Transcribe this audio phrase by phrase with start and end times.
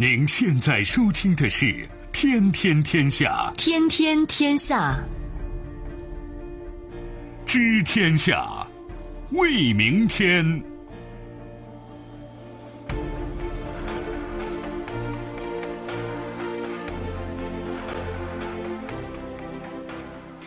[0.00, 1.66] 您现在收听的是
[2.10, 4.98] 《天天天下》，天天天下，
[7.44, 8.66] 知天下，
[9.32, 10.42] 为明天。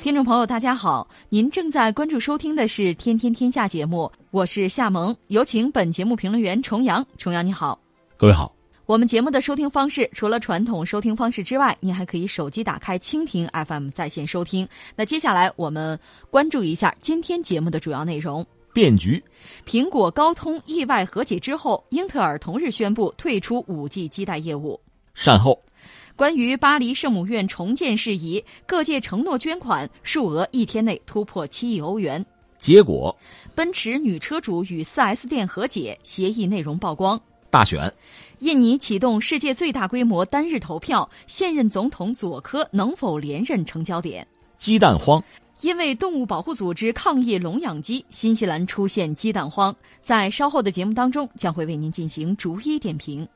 [0.02, 7.06] 听众朋友，大家好，您正在关注收听的是《天天天下》节目，我是夏萌，有请本节目评论员重阳。
[7.20, 7.80] 重阳你好，
[8.18, 8.52] 各位好。
[8.94, 14.70] 我们节目的收听方式，除了传统收听方式之外，您还可以手机打开蜻蜓 FM 在线收听。
[14.96, 19.20] 那接下来我们关注一下今天节目的主要内容：变局，
[19.66, 24.80] 苹果高通意外和解之后，英特尔同日宣布退出五 G 基带业务；
[25.16, 25.60] 善后，
[26.16, 32.24] 关于巴黎圣母院重建事宜，各界承诺捐款，数额一天内突破七亿欧元；
[32.60, 33.18] 结果，
[33.56, 37.20] 奔驰女车主与 4S 店和解，协议内容曝光。
[37.54, 37.94] 大选，
[38.40, 44.28] 印尼启动世界最大规模单日投票，现任总统佐科能否连任成焦点。
[44.58, 45.24] 鸡蛋荒，
[45.62, 49.76] 因为动物保护组织抗议笼养鸡，新西兰出现鸡蛋荒。
[50.02, 53.28] 在稍后的节目当中，将会为您进行逐一点评。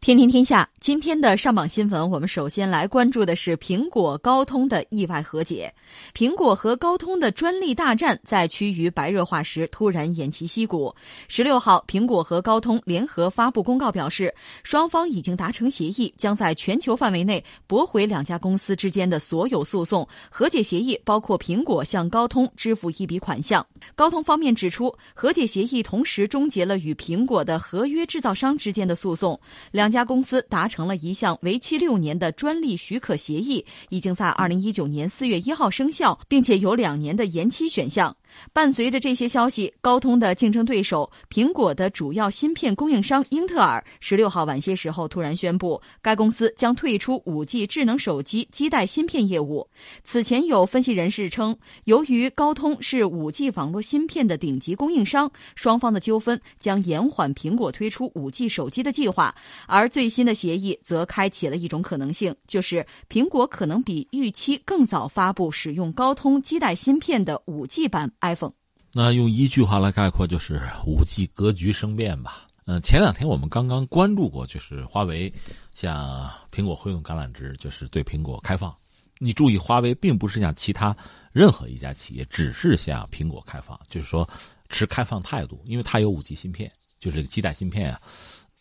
[0.00, 5.70] 天天天下，今天的上榜新闻，我们首先来关注的是苹果高通的意外和解。
[6.14, 10.92] 苹果和高通的专利大战在趋于白热化时突然偃旗息鼓。
[11.28, 14.34] 十六号，苹果和高通联合发布公告，表示
[14.64, 20.08] 双方已经达成协议，将在全球范围内驳回两家公司之间的所有诉讼。
[20.30, 23.64] 和解协议包括苹果向高通支付一笔款项。
[23.94, 29.38] 高通方面指出，和解协议同时终结了与苹果的合约制造商之间的诉讼。
[29.70, 29.89] 两。
[29.90, 38.14] 家公司达成了一项为期六年的专利许可协议，已经在二零一九年四月一号生效，并且有两年的延期选项。
[38.52, 49.68] 伴随着这些消息，高通的竞争对手苹果的主要芯片供应商英特尔十六号晚些时候突然宣布，该公司将退出五 G 智能手机基带芯片业务。
[50.04, 59.34] 此前有分析人士称，由于高通是五 G 网络芯片的顶级供应商，双方的纠纷将延缓苹果推出五 G 手机的计划。
[59.66, 68.10] 而最新的协议则开启了一种可能性，就是苹果可能比预期更早发布使用高通基带芯片的五 G 版。
[68.20, 68.52] iPhone，
[68.92, 72.46] 那用一句话来概括就是五 G 格局生变吧。
[72.66, 75.32] 嗯，前两天我们刚刚关注过，就是华为
[75.74, 78.74] 向苹果挥动橄榄枝，就是对苹果开放。
[79.18, 80.96] 你注意，华为并不是像其他
[81.32, 84.28] 任何一家企业，只是向苹果开放，就是说
[84.68, 86.70] 持开放态度，因为它有五 G 芯片，
[87.00, 88.00] 就是基带芯片啊。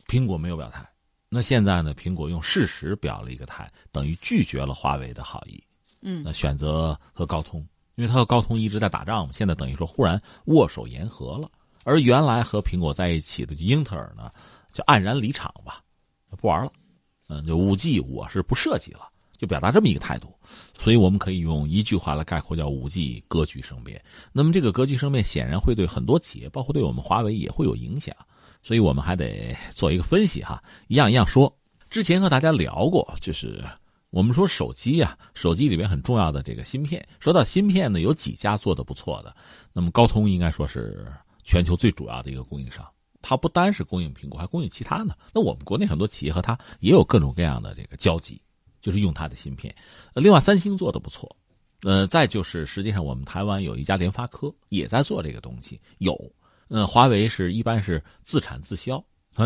[0.08, 0.84] 苹果没有表态，
[1.30, 1.94] 那现在呢？
[1.94, 5.64] 苹果用事实表了一个态，等于拒绝了华为的好意。
[6.02, 7.64] 嗯，那选择和高通。
[8.00, 11.52] 因为他和高通一直在打仗嘛，现在等于说忽然握手言和了，
[11.84, 14.32] 而原来和苹果在一起的英特尔呢，
[14.72, 15.82] 就黯然离场吧，
[16.38, 16.72] 不玩了，
[17.28, 19.02] 嗯，就五 G 我是不涉及了，
[19.36, 20.34] 就表达这么一个态度，
[20.78, 24.02] 所以我们可以用一句话来概括，叫五 G 格局生变。
[24.32, 28.16] 那么这个格局生变显然会对很多企业，包括对我们华为也会有影响，
[28.64, 31.54] 所以我们还得做一个分析哈，一样一样说。
[31.90, 33.62] 之前和大家聊过，就是。
[34.12, 37.08] 我们说手机啊，手机里面很重要的这个芯片。
[37.20, 39.36] 说到芯片呢，有几家做的不错的。
[39.72, 41.06] 那么高通应该说是
[41.44, 42.84] 全球最主要的一个供应商，
[43.22, 45.16] 它不单是供应苹果，还供应其他呢。
[45.32, 48.42] 那我们国内很多企业和它也有各种各样的这个交集，
[48.82, 49.74] 就是用它的芯片。
[50.16, 51.36] 另外，三星做的不错。
[51.84, 55.80] 呃，再就是实际上我们台湾有一家联发科也在做这个东西。
[56.00, 56.14] 有，
[56.68, 59.02] 呃，华为是一般是自产自销，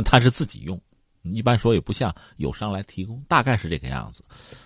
[0.06, 0.81] 它是自己用。
[1.23, 4.23] 一般说也不像友商来提供，大概是这个样子。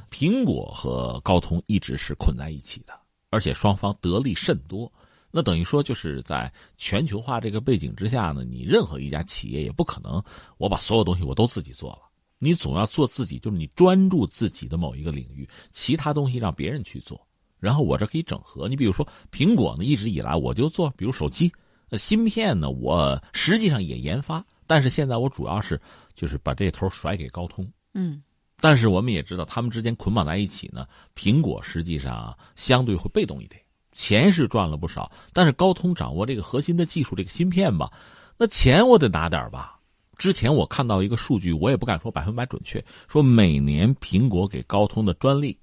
[0.09, 2.93] 苹果和高通一直是捆在一起的，
[3.29, 4.91] 而且双方得利甚多。
[5.29, 10.23] 那等于说就是在全球化这个背景之下呢，你任何一家企业也不可能
[10.57, 11.99] 我把所有东西我都自己做了，
[12.39, 17.21] 你总要做自己，就是你专注自己的某一个领域，其他东西让别人去做，
[17.59, 18.67] 然后我这可以整合。
[18.67, 21.51] 你比如说苹果呢，一直以来我就做，比如手机。
[21.91, 22.69] 芯片呢？
[22.69, 25.79] 我实际上也研发，但是现在我主要是
[26.17, 27.65] 就是把这头甩给高通。
[27.93, 28.21] 嗯，
[28.59, 30.85] 但是我们也知道，他们之间捆绑在一起呢，
[31.15, 33.61] 苹果实际上相对会被动一点，
[33.91, 37.91] 钱是赚了不少，但是高通掌握这个核心的技术，这个芯片吧，
[38.35, 39.79] 那钱我得拿点吧。
[40.17, 45.55] 之前我看到一个数据，我也不敢说百分百准确，说每年苹果给高通的专利，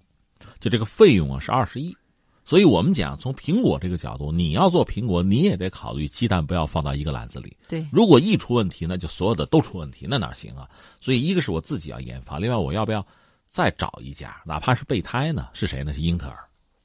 [0.60, 1.96] 就这个费用啊是二十亿。
[2.44, 7.56] 所以我们讲，从苹果这个角度，你要做苹果，你也得考虑鸡蛋不要放到一个篮子里。
[7.68, 10.68] 对，如果一出问题，那就所有的都出问题，那哪行啊？
[11.00, 13.06] 所以一个是我自己要研发，另外我要不要
[13.46, 15.48] 再找一家，哪怕是备胎呢？
[15.52, 15.92] 是谁呢？
[15.92, 16.36] 是英特尔。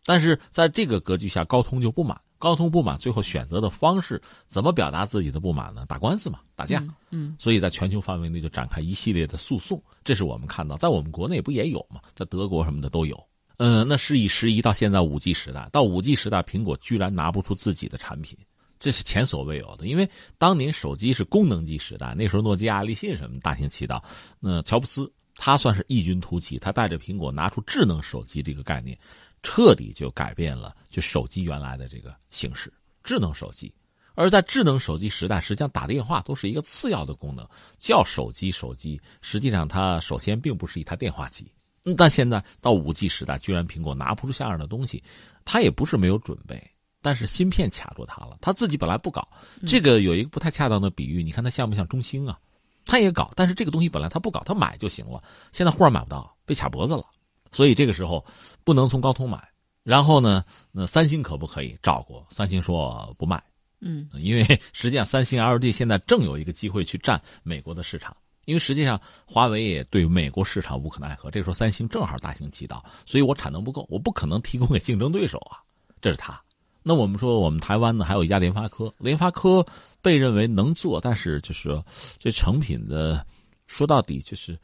[0.05, 2.19] 但是在这个格局下，高通就不满。
[2.39, 5.85] 高通不满，最后选择的方式怎么表达自己的不满呢？
[5.89, 6.81] 打官司嘛，打架。
[7.09, 11.99] 嗯，所以在全球范围内就展开一系列的诉讼，这是我们看到，在我们国内不也有吗？
[12.15, 13.21] 在德国什么的都有。
[13.59, 18.37] 嗯，那是以时移到现在五 G 时代，到五 G 时代，苹果居然拿不出自己的产品，
[18.79, 19.85] 这是前所未有的。
[19.85, 24.01] 因为当年手机是功能机时代，那时候诺基亚、立信什么大行其道，
[24.39, 28.97] 那乔布斯他算是异军突起，他带着苹果拿出智能手机这个概念。
[29.41, 32.73] 彻底就改变了就手机原来的这个形式，
[33.03, 33.73] 智能手机。
[34.13, 37.47] 而在智能手机时代，实际上打电话都是一个次要的功能，
[37.77, 41.49] 叫手机手机，实际上它首先并不是一台电话机。
[41.97, 45.03] 但现在到五 G 时代，居然苹果拿不出像样的东西，
[45.45, 46.61] 它也不是没有准备，
[47.01, 48.37] 但是芯片卡住它了。
[48.41, 49.27] 他自己本来不搞
[49.67, 52.37] 这个，有一个不太恰当的比喻，你看它像不像中兴啊？
[52.85, 55.21] 他也搞，但是这个东西本来他不搞，他买就行了。
[55.51, 57.03] 现在忽然买不到，被卡脖子了。
[57.51, 58.25] 所以这个时候
[58.63, 59.41] 不能从高通买，
[59.83, 62.23] 然后呢，那三星可不可以照顾？
[62.29, 63.43] 三星说不卖，
[63.81, 64.43] 嗯，因为
[64.73, 68.15] 实际上三星 LG 现在正有一个机会去占美国的市场，
[68.49, 71.29] 因为实际上华为也对美国市场无可奈何。
[71.31, 75.61] 这个时候三星正好大行其道，所以我产能不够，我不可能提供给竞争对手啊，
[76.01, 76.41] 这是他。
[76.81, 79.65] 那我们说我们台湾呢，还有一家联发科，联发科
[80.01, 81.81] 被认为能做，但是就是
[82.17, 83.25] 这成品的
[83.67, 84.59] 说到底就是。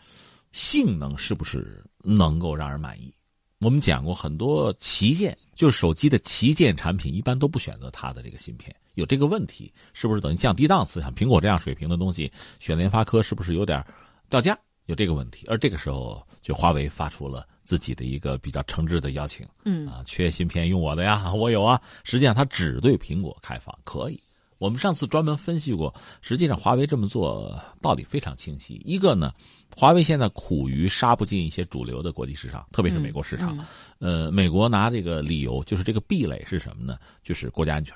[0.51, 3.13] 性能是不是能够让人满意？
[3.59, 10.99] 我们讲过很多旗舰，就是手机的旗舰产品，一般都不选择它的这个芯片，有这个问题，是不是等于降低档次？
[11.01, 13.81] 像苹果这样水平的东西，选联发科是不是有点
[14.29, 14.57] 掉价？
[14.87, 15.45] 有这个问题。
[15.47, 21.81] 而这个时候，就华为发出了自己的一个比较诚挚的邀请，嗯啊，缺芯片用我的呀，我有啊。
[22.03, 24.21] 实际上，它只对苹果开放，可以。
[24.57, 28.81] 我们上次专门分析过，实际上华为这么做道理非常清晰。
[28.85, 29.33] 一个呢，
[29.75, 33.57] 华为现在苦于杀不进一些主流的国际市场，特别是美国市场。
[33.99, 36.97] 呃，美国拿这个理由，就是这个壁垒是什么呢？
[37.21, 37.93] 就是国家安全，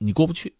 [0.00, 0.52] 你过不去。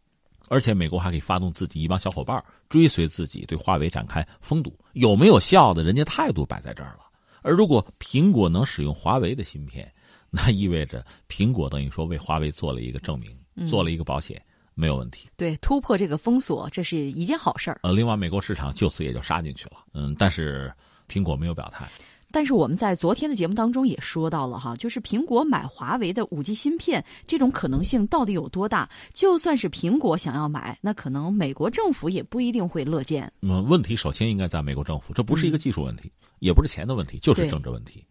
[0.49, 4.77] 而且美国还可以发动自己一帮小伙伴追随自己，对华为展开封堵。
[4.93, 5.83] 有没有效的？
[5.83, 7.01] 人家态度摆在这儿了。
[7.43, 9.93] 而如果苹果能使用华为的芯片，
[10.29, 14.41] 那意味着苹果等于说为华为做了一个证明，做了一个保险。
[14.75, 17.81] 没有问题，对突破这个封锁，这是一件好事儿。
[17.83, 19.73] 呃，另外，美国市场就此也就杀进去了。
[19.93, 20.73] 嗯，但是
[21.07, 21.87] 苹果没有表态。
[22.33, 28.89] 但是我们在昨天的节目当中也说到了哈，就是苹果买华为的五 G 芯片这种可能性到底有多大？
[29.13, 33.33] 就算是苹果想要买，那可能美国政府也不一定会乐见。
[33.43, 38.05] 嗯，问题首先应该在美国政府，这不是一个技术问题，也不是钱的问题，就是政治问题。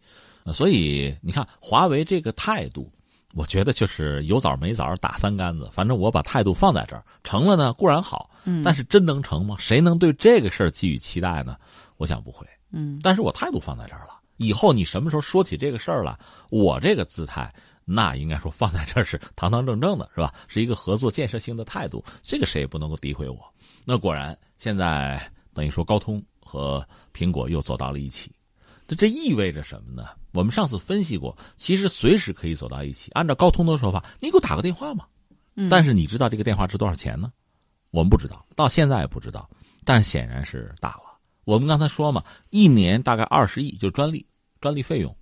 [0.52, 2.90] 所以你看，华为这个态度。
[3.32, 8.28] 我觉得就是有枣没枣打三竿子，反正我把态度放在这儿，成了呢固然好，
[8.64, 9.54] 但是真能成吗？
[9.56, 11.56] 谁能对这个事儿寄予期待呢？
[11.96, 12.44] 我想不会。
[12.70, 16.18] 嗯，但是我态度放在这儿了，以后你什么时候说起这个事儿了，
[16.50, 17.52] 我这个姿态
[17.84, 20.32] 那应该说放在这儿是堂堂正正的，是吧？
[20.48, 23.38] 是一个合作建设性的态度，这个谁也不能够诋毁我。
[23.84, 25.20] 那果然现在
[25.52, 28.30] 等于说高通和苹果又走到了一起。
[28.86, 30.08] 这这意味着什么呢？
[30.32, 33.10] 我们上次分析过，其实随时可以走到一起。
[33.12, 35.04] 按照高通的说法，你给我打个电话嘛。
[35.56, 37.32] 嗯但是你知道这个电话值多少钱呢？
[37.90, 39.48] 我们不知道，到现在也不知道。
[39.84, 41.09] 但显然是大了。
[41.44, 44.24] 我们刚才说嘛，一年大概二十亿，就是专利
[44.60, 45.14] 专利费用。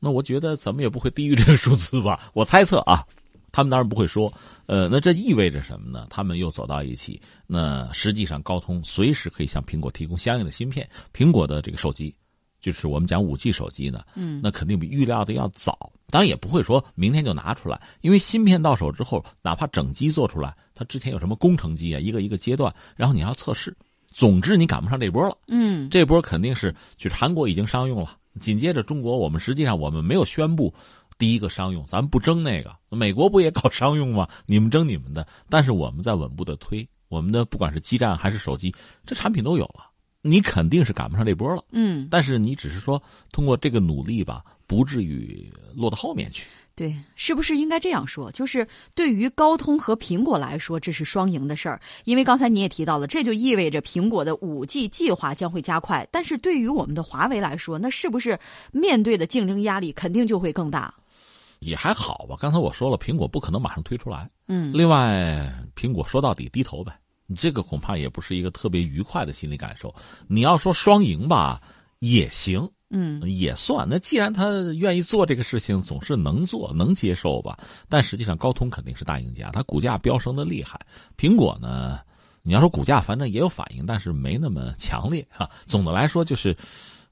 [0.00, 2.20] 那我觉得怎么也不会低于这个数字吧？
[2.34, 3.04] 我猜测啊，
[3.52, 4.32] 他们当然不会说。
[4.66, 6.06] 呃，那这意味着什么呢？
[6.10, 7.20] 他们又走到一起。
[7.46, 10.88] 那实际上，高通随时可以向苹果提供相应的芯片。
[11.12, 12.14] 苹果的这个手机。
[12.60, 23.76] 就是我们讲五 G 手机呢，嗯，那肯定比预料的要早，当然也不会说明天就拿出来，因为芯片到手之后，哪怕整机做出来，它之前有什么工程机啊，一个一个阶段，然后你要测试，
[24.14, 30.72] 总之你赶不上这波了，嗯，这波肯定是就是韩国已经商用了，紧接着中国，我们实际上我们没有宣布
[31.18, 34.28] 第一个商用，咱们不争那个，美国不也搞商用吗？
[34.46, 38.72] 你们争你们的，但是我们在稳步的推，我们的不管是基站还是手机，
[39.04, 39.90] 这产品都有了。
[40.22, 43.02] 你肯定是赶不上这波了，嗯，但是你只是说
[43.32, 46.46] 通过这个努力吧，不至于落到后面去。
[46.76, 48.32] 对，是不是应该这样说？
[48.32, 56.06] 就是对于高通和苹果来说，这是双赢的事儿，因为刚才你也提到了，这就意味着苹果的五 G 计划将会加快。
[56.10, 58.38] 但是对于我们的华为来说，那是不是
[58.72, 60.92] 面对的竞争压力肯定就会更大？
[61.60, 62.36] 也还好吧。
[62.40, 66.98] 刚才我说了，苹果不可能马上推出来，嗯，另外，苹果说到底低头呗。
[67.26, 69.94] 你这个恐怕也不是一个特别愉快的心理感受。
[70.26, 71.58] 你要说双赢吧，
[72.00, 73.84] 也行，嗯，也算。
[73.90, 77.58] 那既然他愿意做这个事情，总是能做能接受吧。
[77.88, 80.80] 但实际上，高通肯定是大赢家，它股价飙升的厉害。
[81.18, 81.98] 苹果呢，
[82.42, 85.50] 你要说股价，反正也有反应，但是没那么强烈哈。
[85.66, 86.56] 总的来说，就是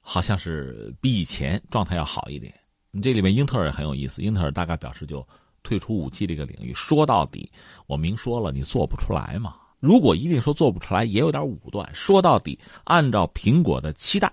[0.00, 2.54] 好像是比以前状态要好一点。
[2.92, 5.26] 你这里面英特尔很有意思，英特尔大概表示就
[5.64, 6.72] 退出五 G 这个领域。
[6.74, 7.50] 说到底，
[7.88, 9.56] 我明说了，你做不出来嘛。
[9.80, 11.92] 如果一定说做不出来，也有点武断。
[11.92, 14.32] 说到底，按照苹果的期待，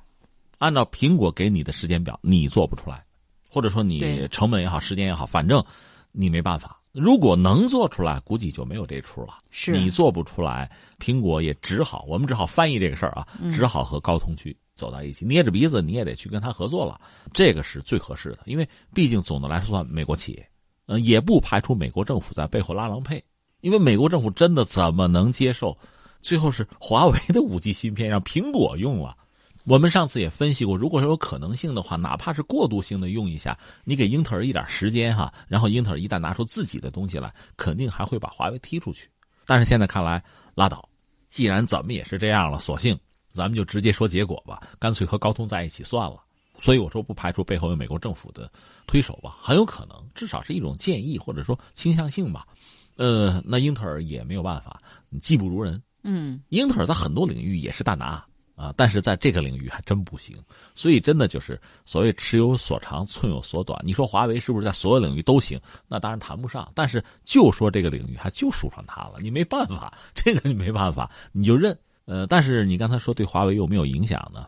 [0.59, 3.03] 按照苹果给你的时间表，你做不出来，
[3.49, 5.63] 或者说你成本也好，时间也好，反正
[6.11, 6.79] 你没办法。
[6.91, 9.37] 如果能做出来，估计就没有这出了。
[9.51, 16.99] 是你做不出来，苹果也只好，我们只好翻译这个事儿啊，只好和高通去走到一起，捏着鼻子你也得去跟他合作了。
[17.31, 20.49] 这个是最合适的，因为毕竟总的来说算美国企业，
[20.87, 23.23] 嗯，也不排除美国政府在背后拉郎配，
[23.61, 25.77] 因为美国政府真的怎么能接受，
[26.23, 29.15] 最后是华为的五 G 芯片让苹果用了。
[29.69, 39.07] 我们上次也分析过，如果说有可能性的话，哪怕是过渡性的用一下，你给英特尔一点时间哈，然后英特尔一旦拿出自己的东西来，肯定还会把华为踢出去。
[39.45, 40.23] 但是现在看来，
[40.55, 40.89] 拉倒，
[41.27, 42.99] 既然怎么也是这样了，索性
[43.31, 46.17] 咱们就直接说结果吧，干脆和高通在一起算了。
[46.57, 48.51] 所以我说不排除背后有美国政府的
[48.87, 52.47] 推手吧，很有可能，至少是一种建议或者说倾向性吧。
[52.95, 54.81] 呃，那英特尔也没有办法，
[55.21, 55.79] 技不如人。
[56.01, 58.25] 嗯，英特尔在很多领域也是大拿。
[58.59, 60.35] 啊，但是在这个领域还真不行，
[60.75, 63.79] 所以真的就是所谓尺有所长，寸有所短。
[63.85, 65.57] 你说华为是不是在所有领域都行？
[65.87, 66.69] 那当然谈不上。
[66.75, 71.73] 但是就说这个领域，还就数上它了，你没办法，这个你没办法，你就认。
[72.03, 74.45] 呃，但是你刚才说对华为有没有影响呢？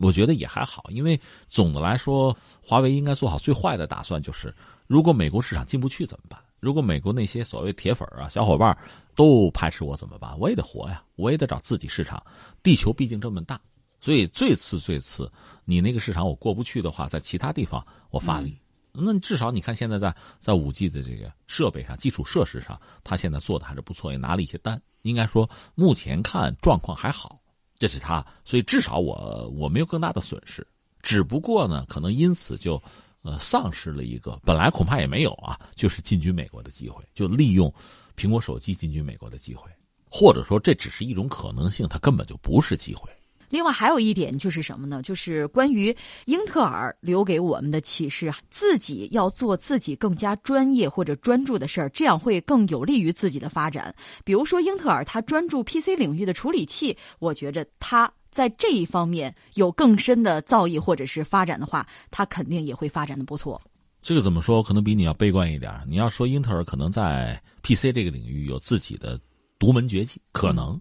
[0.00, 1.18] 我觉得也还好，因为
[1.48, 4.54] 总的来说，华为应该做好最坏的打算，就是
[4.86, 6.38] 如果美国市场进不去怎么办？
[6.64, 8.74] 如果美国那些所谓铁粉啊、小伙伴
[9.14, 10.34] 都排斥我怎么办？
[10.38, 12.24] 我也得活呀，我也得找自己市场。
[12.62, 13.60] 地球毕竟这么大，
[14.00, 15.30] 所以最次最次，
[15.66, 18.58] 你那个市场我过不去的话，在其他地方我发力。
[18.92, 24.80] 那至少你看现在在在五 G 的这个设备上、基础设施上，他现在做的还是不错，也拿了一些单。
[25.02, 27.38] 应该说目前看状况还好，
[27.78, 30.66] 这是他，所以至少我我没有更大的损失。
[31.02, 32.82] 只不过呢，可能因此就。
[33.24, 37.72] 呃，丧失了一个本来恐怕也没有啊，就是进军美国的机会，就利用
[38.14, 39.70] 苹果手机进军美国的机会，
[40.10, 43.10] 或者说这只是一种可能性，它根本就不是机会。
[43.48, 45.00] 另外还有一点就是什么呢？
[45.00, 53.94] 就是关于英特尔留给我们的启示啊，自己要做自己更加专业或者专注的事儿，这样会更有利于自己的发展。
[54.24, 58.12] 比如说英特尔，它专注 PC 领域的处理器，我觉着它。
[58.34, 63.60] 在这一方面有更深的造诣或者是发展的话，它肯定也会发展的不错。
[64.02, 64.60] 这个怎么说？
[64.60, 65.72] 可能比你要悲观一点。
[65.86, 69.18] 你要说英特尔可能在 PC 这个领域有自己的
[69.56, 70.78] 独门绝技，可能，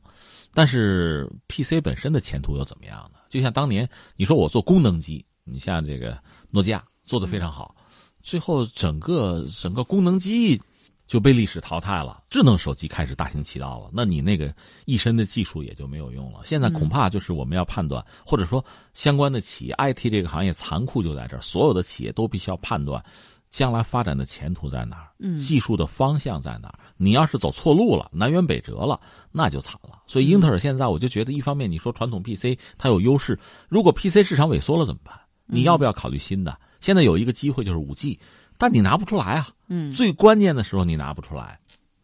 [0.52, 3.20] 但是 PC 本身的前途又怎么样呢？
[3.30, 6.18] 就像当年你说我做功能机，你像这个
[6.50, 7.76] 诺基亚做的非常好，
[8.24, 10.60] 最后整个整个功能机。
[11.06, 14.54] 就被历史淘汰了，智能手机开始大行其道了，那你那个
[14.86, 16.40] 一身的技术也就没有用了。
[16.44, 23.04] 现在恐怕就是我们要判断，或者说相关的企业，IT 这个行业残酷就在这儿，所有的企业都必须要判断，
[23.50, 26.80] 将来发展的前途在哪儿，技术的方向在哪儿。
[26.98, 29.00] 你要是走错路了，南辕北辙了，
[29.32, 30.02] 那就惨了。
[30.08, 35.14] 所以英特尔现在我就觉得，一方面你说传统 PC 它有优势，如果 PC 市场萎缩了怎么办？
[35.46, 36.58] 你要不要考虑新的？
[36.80, 38.18] 现在有一个机会就是五 G。
[38.64, 39.50] 但你拿不出来啊！
[39.68, 41.60] 嗯，最关键的时候你拿不出来，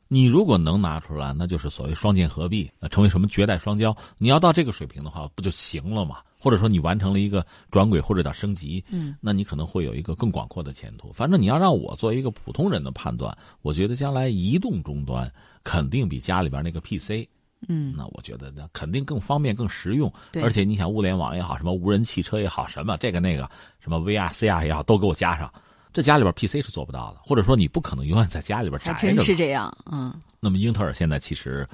[0.09, 3.95] 你如果能拿出来，那就是所谓双剑合璧，成为什么绝代双骄。
[4.17, 6.17] 你要到这个水平的话，不就行了吗？
[6.37, 11.13] 或者说你完成了一个转轨或者叫升级，嗯，那你可能会有一个更广阔的前途。
[11.13, 15.31] 反正你要让我做一个普通人的判断，我觉得将来移动终端
[15.63, 17.25] 肯定比家里边那个 PC，
[17.69, 20.11] 嗯，那我觉得那肯定更方便、更实用。
[20.33, 23.49] 对，而且你想物联网也好，什么无人汽车也好，什么这个那个，
[23.79, 25.49] 什么 VR、CR 也好，都给我加上。
[25.91, 28.93] 这家里边 PC 是做不到的，或者说你不可能永远在家里边宅着。
[28.93, 30.13] 还真是这样，嗯。
[30.39, 31.67] 那么英特尔现在其实，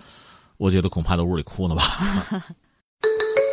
[0.57, 1.84] 我觉得恐怕在屋里哭呢吧。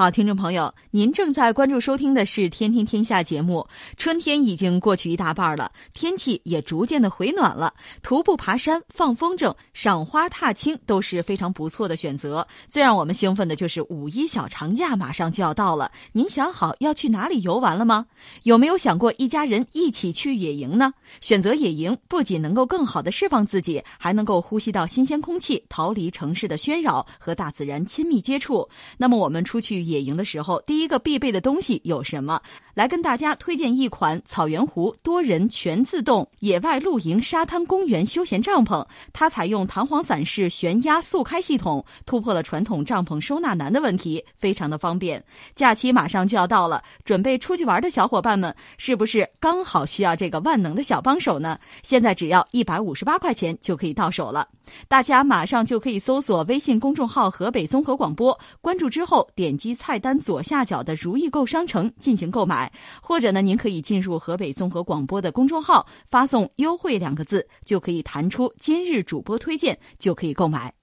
[0.00, 3.66] 好，听众朋友，您正在关注收听的是《天天天下》节目。
[3.98, 7.74] 春天已经过去一大半了，天气也逐渐的回暖了。
[8.02, 12.48] 徒步爬山、放风筝、赏花踏青都是非常不错的选择。
[12.66, 18.06] 最让我们兴奋的就是五一小长假马上就要到了，您想好要去哪里游玩了吗？
[18.44, 20.94] 有没有想过一家人一起去野营呢？
[21.20, 28.66] 选择野营不仅能够更好的释放自己，还能够呼吸到新鲜空气，逃离城市的喧扰，和大自然亲密接触。
[28.96, 29.89] 那么我们出去。
[29.90, 32.40] 野营的时候，第一个必备的东西有什么？
[32.80, 38.82] 来跟大家推荐一款草原湖多人全自动野外露营沙滩公园休闲帐篷。
[39.12, 45.22] 它采用弹簧伞式悬压速开系统，突破了传统帐篷收纳难的问题，非常的方便。
[45.54, 51.58] 假期马上就要到了，准备出去玩的小伙伴们，是不是刚好需要这个万能的小帮手呢？
[51.82, 54.48] 现在只要一百五十八块钱就可以到手了。
[54.88, 62.69] 大家马上就可以搜索微信公众号“河北综合广播”，关注之后点击菜单左下角的“如意购商城”进行购买。
[63.02, 70.74] 或者呢，您可以进入河北综合广播的公众号，发送“优惠”两个字，就可以弹出今日主播推荐，就可以购买。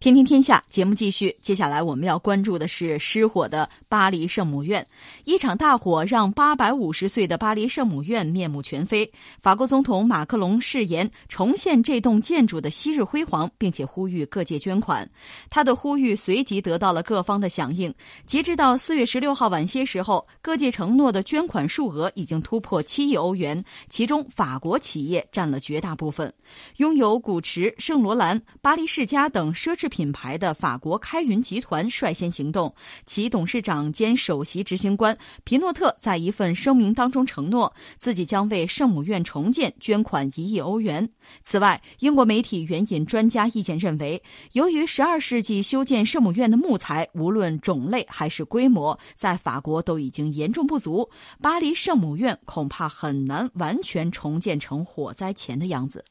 [0.00, 4.84] 天天天下节目继续，接下来我们要关注的是失火的巴黎圣母院。
[5.24, 9.12] 一场大火让八百五十岁的巴黎圣母院面目全非。
[9.38, 15.06] 法国总统马克龙誓言重现这栋建筑的昔日辉煌，并且呼吁各界捐款。
[15.50, 17.94] 他的呼吁随即得到了各方的响应。
[18.24, 26.32] 截止到四月十六号晚些时候，各界承诺的捐款数额已经突破七亿欧元，其中法国企业占了绝大部分。
[26.78, 29.89] 拥有古驰、圣罗兰、巴黎世家等奢侈。
[29.90, 41.10] 品牌的法国开云集团率先行动，其董事长兼首席执行官皮诺特在一份声明当中承诺，自己将为圣母院重建捐款一亿欧元。
[41.42, 51.10] 此外，英国媒体援引专家意见认为，由于十二世纪修建圣母院的木材无论种类还是规模，在法国都已经严重不足，
[51.42, 56.04] 巴黎圣母院恐怕很难完全重建成火灾前的样子。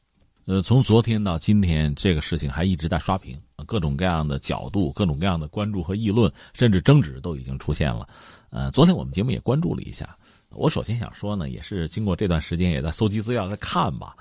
[0.46, 8.08] 呃，从昨天到今天，这个事情还一直在刷屏，各种各样的角度、各种各样的关注和议论，甚至争执都已经出现了。
[8.50, 10.16] 呃，昨天我们节目也关注了一下。
[10.50, 14.16] 我首先想说呢，也是经过这段时间也在搜集资料、在看吧，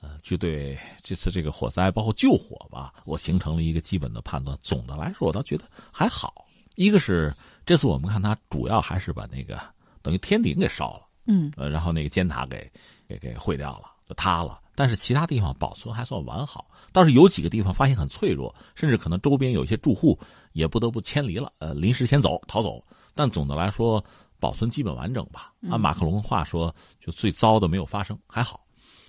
[0.00, 4.56] 呃，就对这次这个火灾包括救火吧，我形成了一个基本的判断。
[4.62, 6.46] 总的来说，我倒觉得还好。
[6.76, 7.34] 一个是
[7.66, 9.60] 这次我们看它主要还是把那个
[10.00, 12.70] 等于天顶给烧了，嗯，呃，然后那个尖塔给
[13.08, 14.60] 给给毁掉了，就塌了。
[14.74, 20.18] 但是其他地方保存还算完好，倒是有几个地方发现很脆弱，甚至可能周边有些住户
[20.54, 22.82] 也不得不迁离了，呃，临时先走逃走。
[23.14, 24.02] 但总的来说，
[24.40, 25.52] 保存基本完整吧。
[25.70, 28.60] 按马克龙的话说，就最糟的没有发生，还好。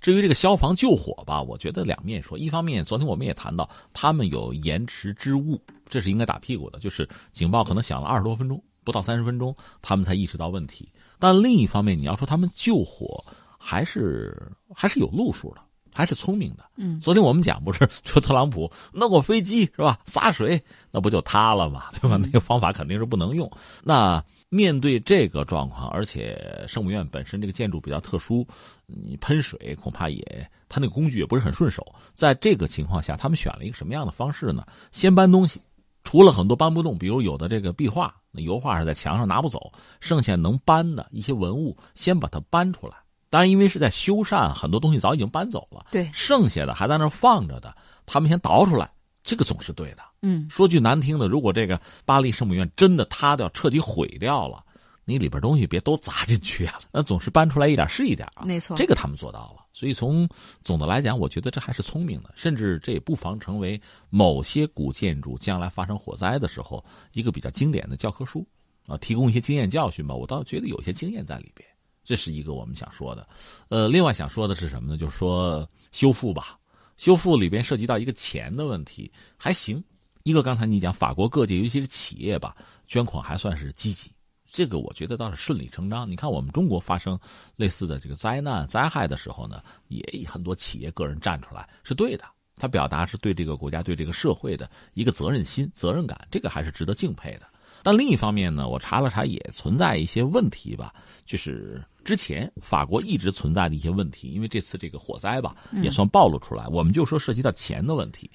[0.02, 2.36] 至于这个消防救火吧，我觉得两面说。
[2.36, 5.58] 一方面，昨天我们也谈到，他们有延迟之误，
[5.88, 10.92] 这是应该打屁股的，就是警报可能响了二十多分钟，不到三十分钟，他们才意识到问题。
[11.18, 13.24] 但另一方面，你要说他们救火。
[13.64, 16.66] 还是还是有路数的，还是聪明的。
[16.76, 19.98] 嗯，昨天我们讲不是 说特朗普弄个飞机是吧？
[20.04, 21.84] 洒水那不就塌了吗？
[21.98, 22.18] 对吧？
[22.22, 23.50] 那个方法肯定是不能用。
[23.82, 28.46] 那面对这个状况，而且圣母院本身这个建筑比较特殊，
[28.86, 31.84] 你喷水恐怕也他那个工具也不是很顺手。
[32.14, 34.64] 在这个情况下，他们选了一个什么样的方式呢？
[34.92, 35.60] 先搬东西，
[36.04, 42.94] 除了很多搬不动，比如有的这个壁画、那油画是在墙上拿不走，剩下能搬的一些文物，先把它搬出来。
[43.34, 45.84] 当然，因为是在修缮，很多东西早已经搬走了。
[45.90, 48.88] 对，剩下的还在那放着的，他们先倒出来，
[49.24, 50.04] 这个总是对的。
[50.22, 54.64] 嗯，说句难听的，如果这个巴黎圣母院真的塌掉、彻底毁掉了，
[55.04, 58.44] 你里边东西别都砸进去啊， 那总是搬出来一点是一点啊。
[58.44, 59.66] 没错，这个他们做到了。
[59.72, 60.28] 所以从
[60.62, 68.46] 总的来讲，我觉得这还是聪明的，甚至这也不妨成为某些古建筑将来发生火灾的时候一个比较经典的教科书
[68.86, 70.14] 啊，提供一些经验教训吧。
[70.14, 71.68] 我倒觉得有些经验在里边。
[72.04, 73.26] 这是一个我们想说的，
[73.70, 74.96] 呃，另外想说的是什么呢？
[74.98, 76.58] 就是说修复吧，
[76.98, 79.82] 修复里边涉及到一个钱的问题，还行。
[80.22, 84.10] 一个刚才你讲法国各界，尤其是企业吧，捐款还算是积极，
[84.46, 86.10] 这个我觉得倒是顺理成章。
[86.10, 87.18] 你看我们中国发生
[87.56, 92.24] 类似的这个灾难灾害的时候呢，也很多企业个人站出来是对的，
[92.56, 97.46] 他表达是对这个国家对这个社会的一个责任心、责任感，这个还是值得敬佩的。
[97.84, 100.92] 但另一方面呢，我查了查，也存在一些问题吧，
[101.26, 106.66] 就是之前法国一直存在的一些问题，因为这次这个火灾吧，也算暴露出来。
[106.68, 108.30] 我们就说涉及到钱的问题，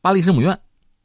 [0.00, 0.58] 巴黎圣母院，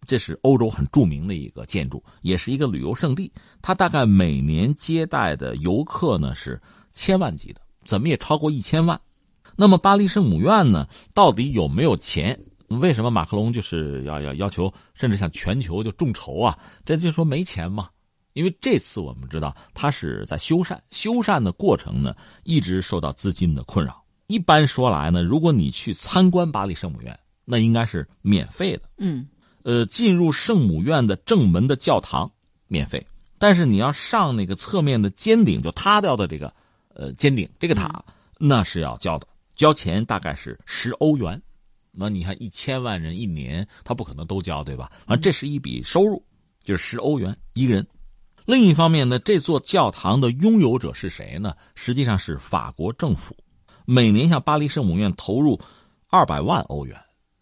[0.07, 3.29] 这是欧洲很著名的一个建筑，也是一个旅游胜地，
[3.61, 6.57] 它大概每年接待的游客呢是
[6.93, 8.99] 千万级的，怎么也超过一千万。
[9.57, 12.39] 那么巴黎圣母院呢，到底有没有钱？
[12.69, 16.57] 为什么马克龙就是要要要求，甚至向全球就众筹啊？
[16.85, 17.89] 这就说没钱嘛？
[18.33, 24.01] 因为这次我们知道他是在修缮，修缮的过程呢一直受到资金的困扰。
[24.27, 28.83] 一般说来呢，如果你去参观巴黎圣母院，那应该是免费的。
[28.99, 29.27] 嗯，
[29.63, 32.31] 呃，进入圣母院的正门的教堂
[32.67, 33.05] 免费，
[33.39, 36.53] 但是你要上那个侧面的尖顶就塌掉的这个
[36.93, 38.05] 呃尖顶这个塔，
[38.37, 41.41] 那是要交的，交钱大概是十欧元。
[41.91, 44.91] 那你看，一千万人一年，他不可能都交，对吧？
[45.05, 46.23] 啊，这是一笔收入，
[46.63, 47.85] 就是十欧元一个人。
[48.45, 51.53] 另一方面呢，这座教堂的拥有者是谁呢？
[51.75, 53.35] 实际上是法国政府，
[53.85, 55.59] 每年向巴黎圣母院投入
[56.07, 56.99] 二百万欧元，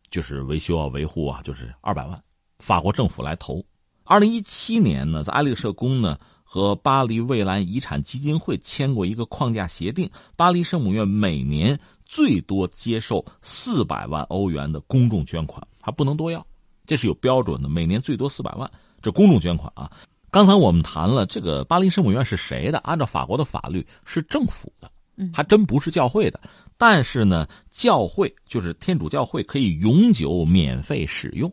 [0.10, 2.22] 就是维修啊、维护啊，就是二百万，
[2.60, 3.64] 法国政府来投。
[4.04, 6.18] 二零一七年呢，在爱丽舍宫呢。
[6.50, 16.46] 和巴黎蔚蓝遗产基金会签过一个框架协定，巴黎圣母院每年最多接受四百万欧元的公众捐款，还不能多要。
[16.86, 18.70] 这是有标准的，每年最多四百万，
[19.02, 19.92] 这公众捐款啊。
[20.32, 22.80] 刚才我们谈了这个巴黎圣母院是谁的？
[22.80, 24.90] 按照法国的法律是政府的，
[25.34, 26.40] 还真不是教会的。
[26.78, 31.52] 但是呢，教会就是天主教会可以永久免费使用，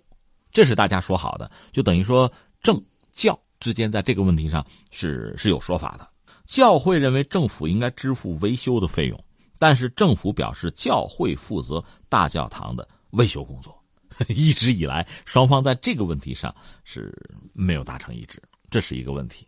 [0.53, 2.31] 这是大家说好的，就等于说
[2.63, 2.81] 政
[3.13, 6.09] 教之间在这个问题上是是有说法的。
[6.47, 9.19] 教会认为政府应该支付维修的费用，
[9.59, 13.77] 但是政府表示教会负责大教堂的维修工作。
[14.29, 17.13] 一直以来，双方在这个问题上是
[17.53, 18.41] 没有达成一致，
[18.71, 19.47] 这是一个问题。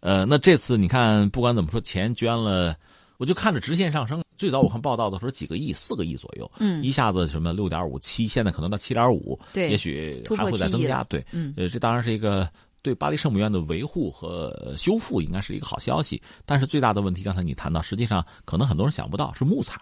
[0.00, 2.76] 呃，那这次你看，不管怎么说，钱捐了。
[3.18, 12.50] 我就看着直线上升，最早我看报道的时候几个亿，四个亿左右，嗯，一下子什么六点五七，现在可能到七点五，对，也许还会再增加，对，嗯，呃，这当然是一个
[12.82, 19.80] 对巴黎圣母院的维护和修复应该是一个好消息，但是最大的问题，刚才你谈到，实际上可能很多人想不到是木材，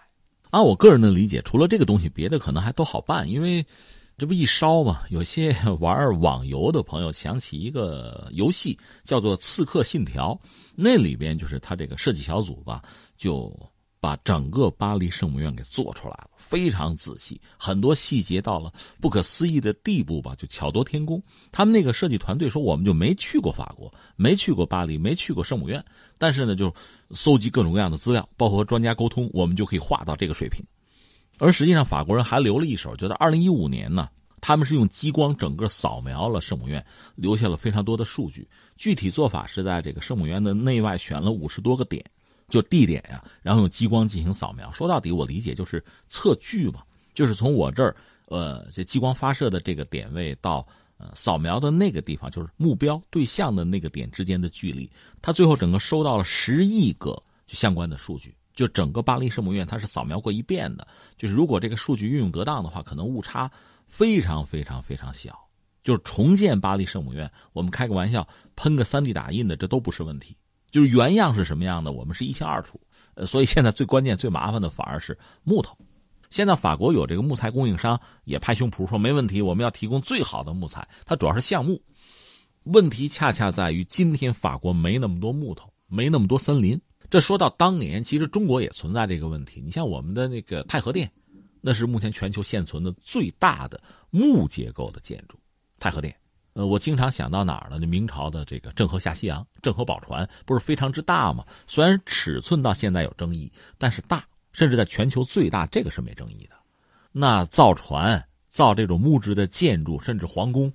[0.51, 3.65] 按我个人的理解，除了这个东西，别的可能还都好办，因为
[4.17, 5.01] 这不一烧嘛。
[5.09, 10.33] 有些 玩网游的朋友想起一个游戏叫做《刺客信条》，
[10.75, 12.81] 那里边就是他这个设计小组吧。
[13.17, 13.55] 就
[13.99, 21.23] 把整个巴黎圣母院给做出来了，非常仔细，很多细节到了不可思议的地步吧，就巧夺天工。
[21.49, 25.81] 他们那个设计团队说，我们就没去过法国，没去过巴黎，没去过圣母院，
[26.17, 26.71] 但是呢，就
[27.11, 30.61] 搜集各种各样的资料，包括和专家沟通，我们就可以画到这个水平。
[31.37, 34.09] 而实际上，法国人还留了一手，就在二零一五年呢，
[34.41, 36.85] 他们是用激光整个扫描了圣母院，
[37.15, 38.45] 留下了非常多的数据。
[38.75, 42.03] 具体做法是在这个圣母院的内外选了五十多个点。
[42.51, 44.71] 就地点呀，然后用激光进行扫描。
[44.71, 46.83] 说到底，我理解就是测距嘛，
[47.15, 47.95] 就是从我这儿，
[48.27, 54.87] 呃，这激光发射的这个点位到呃扫描的那个地方，就是目标对象的那个点之间的距离。
[55.21, 57.11] 它最后整个收到了十亿个
[57.47, 58.35] 就相关的数据。
[58.53, 60.85] 就整个巴黎圣母院，它是扫描过一遍的。
[61.17, 63.49] 就是如果这个数据运用得当的话，可能误差
[63.87, 65.39] 非常非常非常小。
[65.83, 70.35] 就是重建巴黎圣母院，我们开个玩笑，喷个三 D 打印的，这都不是问题。
[70.71, 72.79] 就是原样是什么样的，我们是一清二楚。
[73.13, 75.77] 呃，所以现在最关键、最麻烦的反而是木头。
[76.29, 80.87] 现在法国有这个木材供应商也拍胸脯说没问题，我们要提供最好的木材。
[81.05, 81.81] 它主要是橡木。
[82.63, 86.79] 问题恰恰在于今天法国没那么多木头，没那么多森林。
[87.09, 89.59] 这说到当年，其实中国也存在这个问题。
[89.59, 91.11] 你像我们的那个太和殿，
[91.59, 95.37] 那是目前全球现存的最大的木结构的建筑，
[95.79, 96.15] 太和殿。
[96.53, 97.79] 呃，我经常想到哪儿呢？
[97.79, 101.45] 就明朝的这个郑和下西洋，郑和宝船不是非常之大吗？
[101.65, 106.55] 虽然尺寸到现在有争议，但是大，甚至在全球最大，这个是没争议的。
[107.13, 110.71] 那造船、造这种木质的建筑，甚至皇宫，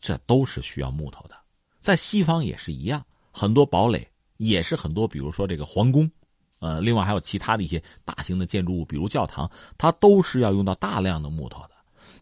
[0.00, 1.36] 这都是需要木头的。
[1.78, 6.10] 在西方也是一样，很多堡垒也是很多，比如说这个皇宫，
[6.58, 11.70] 呃，另外还有其他的一些大型的建筑物，比如教堂，它都是要用到大量的木头的。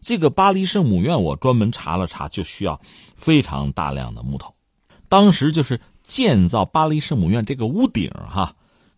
[0.01, 2.79] 这个巴黎圣母院，我专门查了查，就需要
[3.15, 4.53] 非常大量的木头。
[5.09, 8.55] 当时就是建造巴黎圣母院这个屋顶，哈，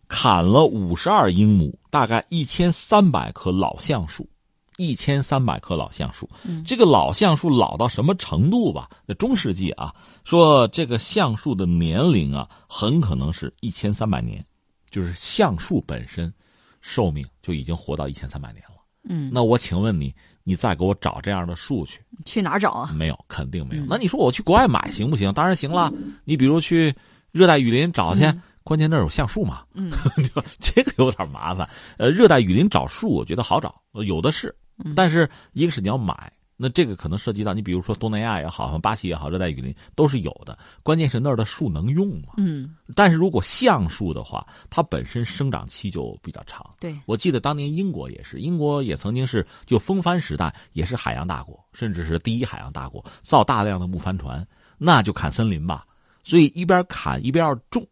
[0.08, 4.28] 砍了五十二英亩，大概一千三百棵老橡树，
[4.76, 6.28] 一千三百棵老橡树。
[6.64, 8.90] 这个老橡树老到什么程度吧？
[9.06, 14.44] 在中世纪啊，说这个橡树的年龄啊，很可能是一千三百年，
[14.90, 16.32] 就是橡树本身
[16.80, 18.79] 寿命就已经活到一千三百年了。
[19.02, 22.00] 嗯，那我请问你，你再给我找这样的树去？
[22.24, 22.92] 去哪儿找啊？
[22.94, 23.84] 没有，肯定没有。
[23.88, 25.32] 那你说我去国外买行不行？
[25.32, 25.92] 当然行了。
[26.24, 26.94] 你比如去
[27.32, 28.30] 热带雨林找去，
[28.62, 29.62] 关键那儿有橡树嘛。
[29.74, 29.90] 嗯，
[30.60, 31.68] 这个有点麻烦。
[31.96, 34.54] 呃，热带雨林找树，我觉得好找，有的是。
[34.94, 36.30] 但是一个是你要买。
[36.62, 40.58] 那这个可能涉及到你，比如说东南亚也好，像巴西也好，热带雨林都是有的。
[40.82, 42.34] 关键是那儿的树能用吗？
[42.36, 42.76] 嗯。
[42.94, 46.68] 但是如果橡树的话，它本身生长期就比较长。
[46.78, 54.46] 对，我记得当年英国也是，英国也曾经是就风帆时代，也是海洋大国，甚至是第一海洋大国，造大量的木帆船，
[54.76, 55.86] 那就砍森林吧。
[56.22, 57.86] 所以一边砍一边要种，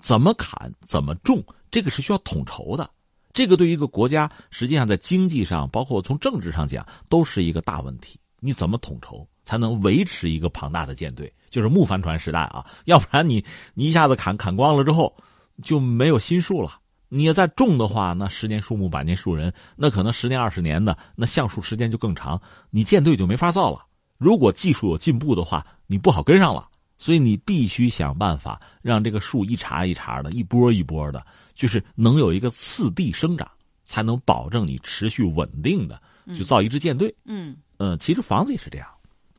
[0.00, 2.90] 怎么砍怎么种，这个是需要统筹的。
[3.32, 8.18] 这个对于一个国家，实际上在经济上，包括从政治上讲，都是一个大问题。
[8.40, 11.32] 你怎么统筹，才能维持一个庞大的舰队？
[11.50, 15.14] 就是木帆船时代啊，要不然你你一下子砍砍光了之后，
[15.62, 16.78] 就没有新树了。
[17.08, 22.40] 你要再种的话，那十年树木，百年树人，那可能十年二十年的，那橡树时间就更长，
[22.70, 23.84] 你舰队就没法造了。
[24.16, 26.68] 如果技术有进步的话，你不好跟上了。
[27.02, 33.50] 所以你必须想办法让这个树一茬一茬的，一波一波的，就是能有一个次第生长，
[33.86, 35.98] 才能保证你持续稳定的
[36.36, 37.12] 就造一支舰队。
[37.24, 38.86] 嗯，呃，其实房子也是这样，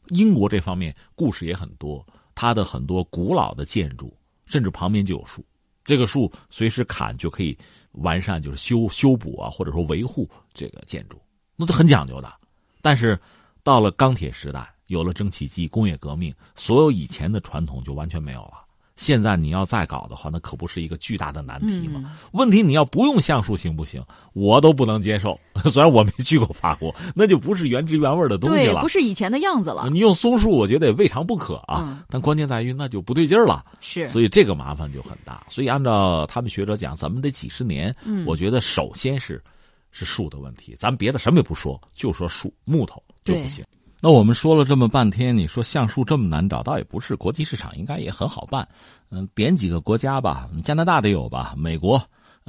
[0.07, 4.11] 英国这方面故事也很多，它的很多古老的建筑，
[4.47, 5.45] 甚至旁边就有树，
[5.85, 7.55] 这个树随时砍就可以
[7.91, 11.21] 完善，就是修修补啊，或者说维护这个建筑，
[11.55, 12.33] 那都很讲究的。
[12.81, 13.19] 但是
[13.61, 14.67] 到了钢铁时代。
[14.91, 18.65] 有了蒸汽机、工业革命，所有以前的传统就完全没有了。
[18.97, 22.15] 现在你要再搞的话，那可不是一个巨大的难题吗？
[22.33, 24.03] 问题你要不用橡树行不行？
[24.33, 25.39] 我都不能接受。
[25.71, 29.89] 虽然我没去过法国，那就不是原汁原味的东西了，不是以前的样子了。
[29.89, 32.05] 你用松树，我觉得也未尝不可啊。
[32.09, 33.65] 但关键在于那就不对劲儿了。
[33.79, 35.43] 是，所以这个麻烦就很大。
[35.49, 37.95] 所以按照他们学者讲，咱们得几十年。
[38.27, 39.41] 我觉得首先是
[39.89, 43.65] 是树的问题，咱别的什么也不说，就说树木头就不行。
[44.03, 48.67] 那我们说了这么半天，你说橡树这么难找，倒也不是，国际市场应该也很好办。
[49.11, 51.99] 嗯，点几个国家吧，加拿大得有吧，美国，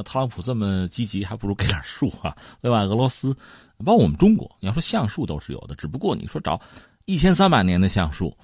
[0.03, 2.35] 特朗普这么积极，还不如给点树啊。
[2.63, 3.37] 另外，俄罗斯，
[3.85, 6.59] 包括我们中国，你要说橡树都是有的，只不过你说找
[7.05, 8.35] 一千三百年的橡树，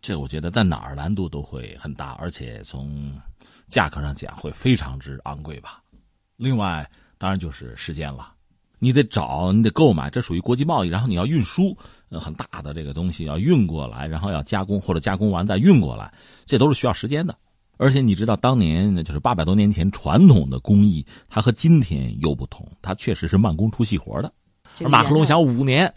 [0.00, 3.12] 这我觉得在哪儿难度都会很大，而且从
[3.68, 5.82] 价格上讲会非常之昂贵吧。
[6.38, 8.32] 另外，当然就是时间了。
[8.78, 10.88] 你得找，你得购买，这属于国际贸易。
[10.88, 11.76] 然后你要运输，
[12.08, 16.12] 呃，很大的这个东西要运过来，然后要加工或者加工完再运过来，
[16.44, 17.36] 这都是需要时间的。
[17.78, 24.32] 而且你知道，当年就是八百多年前传统的工艺，它和今天又不同，它确实是慢工出细活的。
[24.82, 25.92] 而马克龙想五年，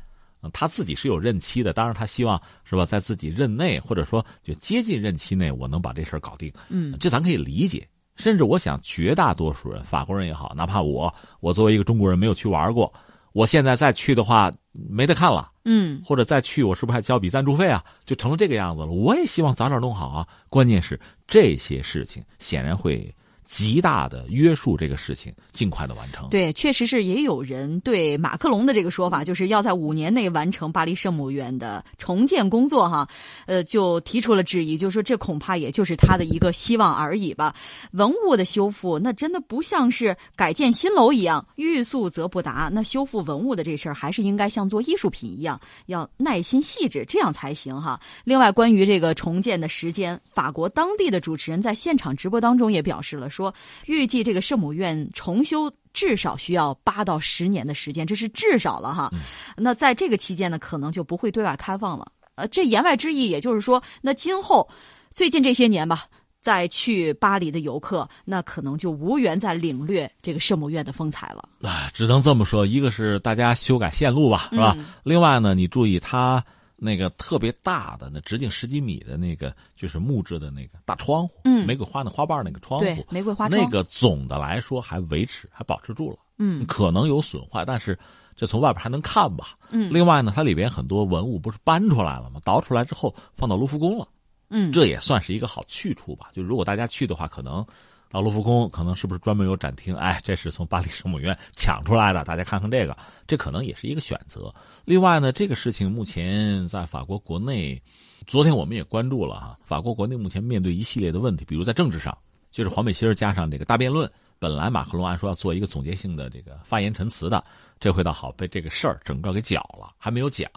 [0.54, 6.52] 他自己是有任期的，当然他希望是吧，在自己任内或者说就接近任期内，我能把这事儿搞定。
[6.70, 7.88] 嗯，这咱可以理解。
[8.20, 12.94] 甚至我想，绝大多数人，法国人也好，哪怕我，我作为一个中国人没有去玩过，
[13.32, 17.84] 我现在再去的话，没得看了，嗯，或者再去，我是不是还交笔赞助费啊？
[18.04, 18.88] 就成了这个样子了。
[18.88, 20.28] 我也希望早点弄好啊。
[20.50, 23.10] 关键是这些事情显然会。
[23.50, 26.30] 极大的约束这个事情尽快的完成。
[26.30, 33.10] 对，确实是也有人对马克龙的这个说法，就是要在五年内完成巴黎圣母院的重建工作，哈，
[33.48, 37.56] 呃，就提出了质疑，就说这恐怕也就是他的一个希望而已吧。
[37.94, 42.70] 文物的修复，那真的不像是改建新楼一样，欲速则不达。
[42.72, 48.00] 那修复文物的这事儿，还是应该像做艺术品一样，要耐心细致，这样才行哈。
[48.24, 53.28] 另外，关于这个重建的时间，法国当地的主持人在现场直播当中也表示了。
[53.44, 53.54] 说
[53.86, 59.10] 预计这个圣母院重修至少需要八到十年的时间，这是至少了哈。
[59.56, 62.12] 那在这个期间呢，可能就不会对外开放了。
[62.36, 64.68] 呃，这言外之意，也就是说，那今后
[65.12, 66.06] 最近这些年吧，
[66.40, 71.50] 再去巴黎的游客，那可能就无缘再领略这个圣母院的风采了。
[71.62, 74.78] 啊，只能这么说，一个是大家修改线路吧，是吧？
[75.04, 76.44] 另外呢，你注意它。
[76.82, 87.98] 那个特别大的，那直径十几米的那个，就是木质的那个大窗户，嗯，玫瑰花的花瓣那个窗户，玫瑰花窗，那个总的来说还维持，还保持住了，嗯，可能有损坏，但是
[88.36, 92.40] 这从外边还能看吧，嗯，另外呢，它里边很多文物不是搬出来了吗？
[92.44, 94.08] 倒出来之后放到卢浮宫了，
[94.50, 96.32] 嗯，这也算是一个好去处吧。
[96.34, 97.66] 就如果大家去的话，可能。
[98.10, 99.96] 到卢浮宫可能是不是专门有展厅？
[99.96, 104.54] 哎，这是从巴黎圣母院抢出来的，大家看看这个，这可能也是一个选择。
[104.84, 107.80] 另外呢，这个事情目前在法国国内，
[108.26, 109.58] 昨天我们也关注了哈。
[109.64, 112.18] 法国国内目前面对一系列的问题，比如在政治上，
[112.50, 114.12] 就是黄背心加上这个大辩论。
[114.40, 117.44] 本来马克龙按说要做一个总结性的这个发言陈词的，
[117.80, 120.50] 这回倒好被这个事儿整个给搅了，还没有讲。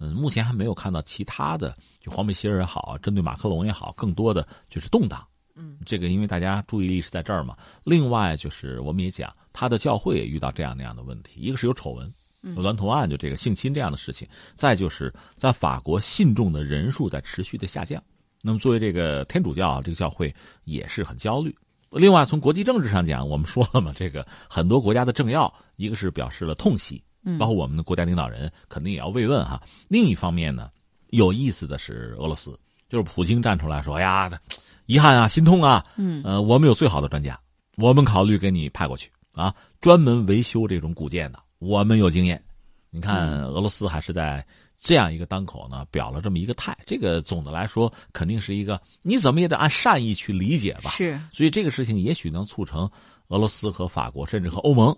[0.00, 5.24] 嗯，目前还没有看到其他的，就黄背心也好，针对马克龙也好，更多的就是动荡。
[5.58, 7.56] 嗯，这个因为大家注意力是在这儿嘛。
[7.84, 11.40] 另外就是我们也讲，他的教会也遇到这样那样的问题。
[11.40, 18.00] 一个是有丑闻，有娈童案，就这个性侵这样的事情；再就是在法国信众的人数在持续的下降。
[18.40, 21.52] 那么作为这个天主教这个教会也是很焦虑。
[21.90, 27.02] 另外从国际政治上讲，我们说了嘛，这个很多国家的政要，一个是表示了痛惜，
[27.38, 29.60] 包括我们的国家领导人肯定也要慰问哈。
[29.88, 30.70] 另一方面呢，
[31.08, 32.56] 有意思的是俄罗斯，
[32.88, 34.30] 就是普京站出来说：“哎呀。
[34.88, 37.38] ”遗憾啊，心痛啊，嗯，呃，我们有最好的专家，
[37.76, 42.42] 我们考虑给你派过去啊，专门维修这种古建的，我们有经验。
[42.88, 44.42] 你看，俄罗斯还是在
[44.78, 46.74] 这样一个当口呢，表了这么一个态。
[46.86, 50.88] 这个总的来说，肯定是一个你怎么也得按善意去理解吧。
[50.92, 52.90] 是，所以这个事情也许能促成
[53.26, 54.96] 俄罗斯和法国，甚至和欧盟。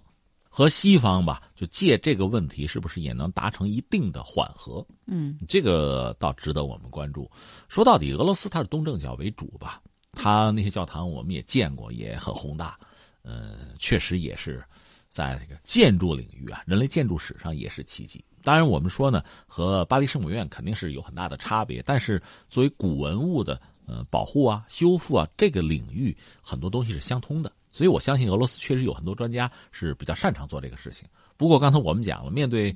[0.53, 4.85] 和西方吧，就借这个问题，是不是也能达成一定的缓和？
[5.07, 7.31] 嗯，这个倒值得我们关注。
[7.69, 9.81] 说到底，俄罗斯它是东正教为主吧，
[10.13, 12.77] 它那些教堂我们也见过，也很宏大。
[13.23, 14.63] 呃，确实也是
[15.09, 18.25] 在这个建筑领域啊，人类建筑史上也是奇迹。
[18.43, 27.53] 当然，我们说呢，和巴黎圣母院肯定是有很大的差别，但是作为古文物的呃保护啊、修复啊这个领域，很多东西是相通的。
[27.73, 31.09] 所以，我相信俄罗斯确实有很多专家是比较擅长做这个事情。
[31.37, 32.75] 不过，刚才我们讲了，面对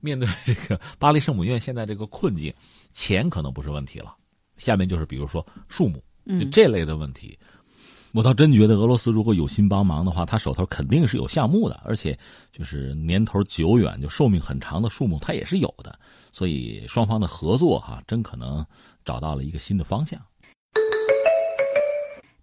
[0.00, 2.52] 面对这个巴黎圣母院现在这个困境，
[2.92, 4.14] 钱可能不是问题了。
[4.56, 6.02] 下面就是比如说树木，
[6.50, 7.38] 这类的问题，
[8.12, 12.18] 我倒真觉得俄罗斯如果有心帮忙的话，他手头肯定是有项目的，而且
[12.52, 15.98] 就是年头久远、就寿命很长的数目，他也是有的。
[16.30, 18.64] 所以双方的合作哈，真可能
[19.04, 20.20] 找到了一个新的方向。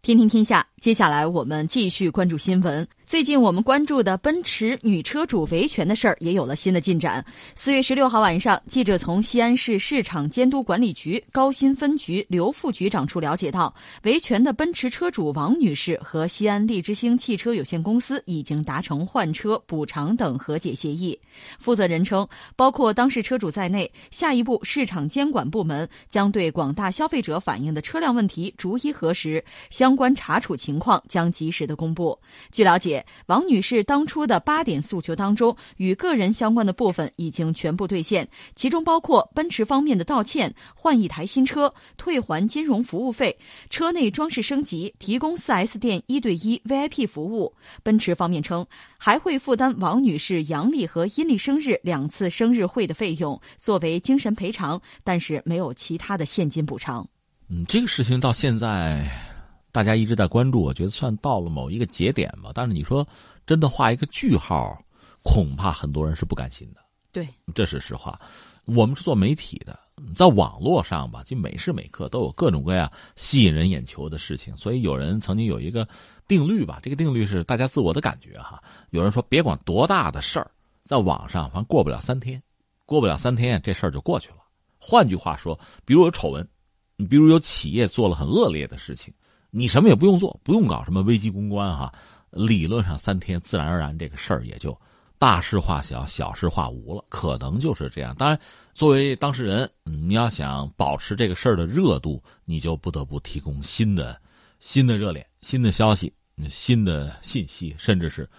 [0.01, 2.87] 听听天下，接下来我们继续关注新闻。
[3.09, 7.25] 最近我们关注的奔驰女车主维权的事儿也有了新的进展。
[7.55, 21.19] 四月十六号晚上，记者从西安市市场监督管理局高新分局刘副局长处了解到，维权的奔驰车主王女士和西安利之星汽车有限公司已经达成换车、补偿等和解协议。
[21.57, 32.15] 负责人称，包括当事车主在内，下一步市场监管部门将对广大消费者反映的车辆问题逐一核实，相关查处情况将及时的公布。
[32.51, 32.98] 据了解。
[33.27, 43.37] 王女士当初的八点诉求当中，与个人相关的部分已经全部兑现，其中包括奔驰方面的道歉、换一台新车、退还金融服务费、
[43.69, 47.53] 车内装饰升级、提供 4S 店一对一 VIP 服务。
[47.83, 48.65] 奔驰方面称，
[48.97, 57.07] 还会负担王女士阳历和阴历生日两次生日会的费用，作为精神赔偿，但是没有其他的现金补偿。
[57.49, 59.28] 嗯，这个事情到现在。
[59.71, 62.51] 大家一直在关注，我觉得算到了某一个节点吧。
[62.53, 63.07] 但是你说
[63.45, 64.77] 真的画一个句号，
[65.23, 66.81] 恐怕很多人是不甘心的。
[67.11, 68.19] 对，这是实话。
[68.65, 69.79] 我们是做媒体的，
[70.15, 74.55] 在网络上吧，就每时每刻都有各种各样吸引人眼球的事情。
[74.55, 75.87] 所以有人曾经有一个
[76.27, 78.61] 定律吧，这个定律是大家自我的感觉哈。
[78.91, 80.51] 有人说，别管多大的事儿，
[80.83, 82.39] 在网上反正过不了三天，
[82.85, 84.37] 过不了三天这事儿就过去了。
[84.79, 86.47] 换句话说，比如有丑闻，
[87.09, 89.11] 比如有企业做了很恶劣的事情。
[89.51, 91.91] 你什么也不用做，不用搞什么危机公关哈，
[92.31, 94.79] 理论上三天自然而然这个事儿也就
[95.17, 98.15] 大事化小，小事化无了，可能就是这样。
[98.15, 98.39] 当然，
[98.73, 104.19] 作为当事人，你要想保持这个事儿的热度，你就不得不提供新的、
[104.59, 106.13] 新的热点、新的消息、
[106.47, 108.29] 新的信息，甚至是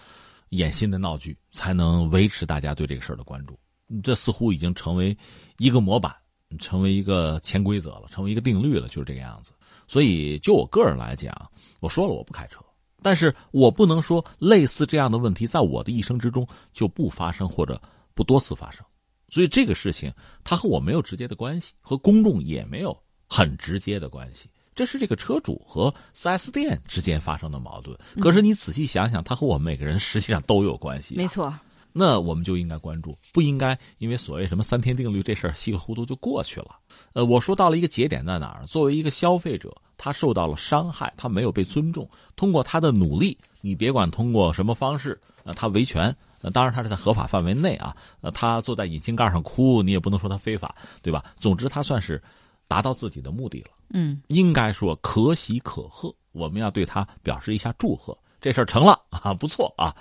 [0.51, 3.59] 演新的闹剧，才能维持大家对这个事儿的关注。
[4.03, 5.17] 这似乎已经成为
[5.59, 6.15] 一个模板，
[6.59, 9.53] 成为一个潜规则了，成为一个定律了，就是这个样子。
[9.91, 11.35] 所以，就我个人来讲，
[11.81, 12.61] 我说了我不开车，
[13.03, 17.83] 但是我不能说类似这样的问题在我的一生之中就不发生或者
[18.15, 18.87] 不多次发生。
[19.31, 20.13] 所以这个事情
[20.45, 24.49] 它和我没有直接的关系，和公众也没有很直接的关系。
[24.77, 27.99] 这是这个车主和 4S 店之间发生的矛盾。
[28.21, 31.17] 可是你仔细想想，它和我们每个人实际上都有关系。
[31.17, 31.53] 没错。
[31.93, 36.79] 那我们就应该关注，不应该因为所谓什么三天定律这事儿稀里糊涂就过去了。
[37.13, 38.67] 呃，我说到了一个节点在哪儿？
[38.67, 42.09] 作为一个消费者，他受到了伤害，他没有被尊重。
[42.37, 47.97] 通过他的努力，你别管通过什么方式，呃，他维权，呃，当然他是在合法范围内啊。
[48.21, 51.25] 呃，他坐在引擎盖上哭，你也不能说他非法，对吧？
[51.41, 52.23] 总之，他算是
[52.69, 53.71] 达到自己的目的了。
[53.93, 58.17] 嗯，应该说可喜可贺，我们要对他表示一下祝贺。
[58.41, 59.95] 这事儿成了啊，不错啊。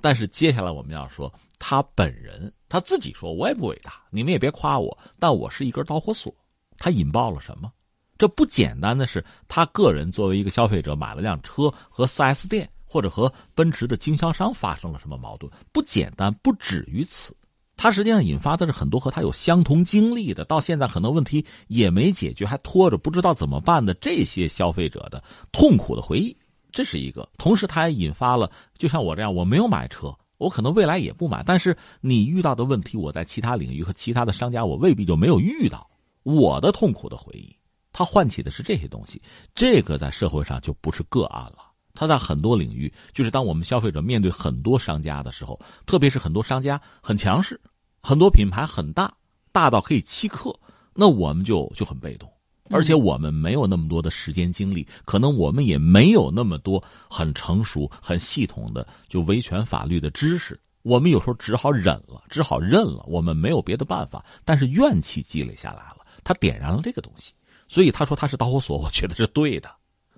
[0.00, 6.34] 但是接下来我们要说，他本人他自己说：“我也不伟大，你们也别夸我，但我是一根导火索。”
[6.78, 7.72] 他引爆了什么？
[8.18, 15.52] 这不简单的是他个人作为一个消费者买了辆车，和 4S 店或者和奔驰的经销商发生了什么矛盾？
[15.72, 17.36] 不简单，不止于此。
[17.78, 26.34] 他实际上引发的是很多和他有相同经历的，到现在很多问题也没解决，还拖着不知道怎么办的这些消费者的痛苦的回忆。
[26.76, 35.88] 这是一个，同时它还引发了，就像我这样，我没有买车，我可能未来也不买，但是你遇到的问题，我在其他领域和其他的商家，我未必就没有遇到。
[36.22, 37.56] 我的痛苦的回忆，
[37.94, 39.22] 它唤起的是这些东西，
[39.54, 41.72] 这个在社会上就不是个案了。
[41.94, 47.58] 它在很多领域，就是当我们消费者面对很多商家的时候，特别是很多商家很强势，
[48.02, 49.10] 很多品牌很大，
[49.50, 50.54] 大到可以欺客，
[50.92, 52.30] 那我们就就很被动。
[52.70, 60.58] 而且我们没有那么多的时间精力，可能我们也没有那么多很成熟、很系统的就维权法律的知识。
[60.82, 63.04] 我们有时候只好忍了，只好认了。
[63.08, 67.32] 我们没有别的办法，但是怨气积累下来了，他点燃了这个东西。
[67.66, 69.68] 所以他说他是导火索，我觉得是对的。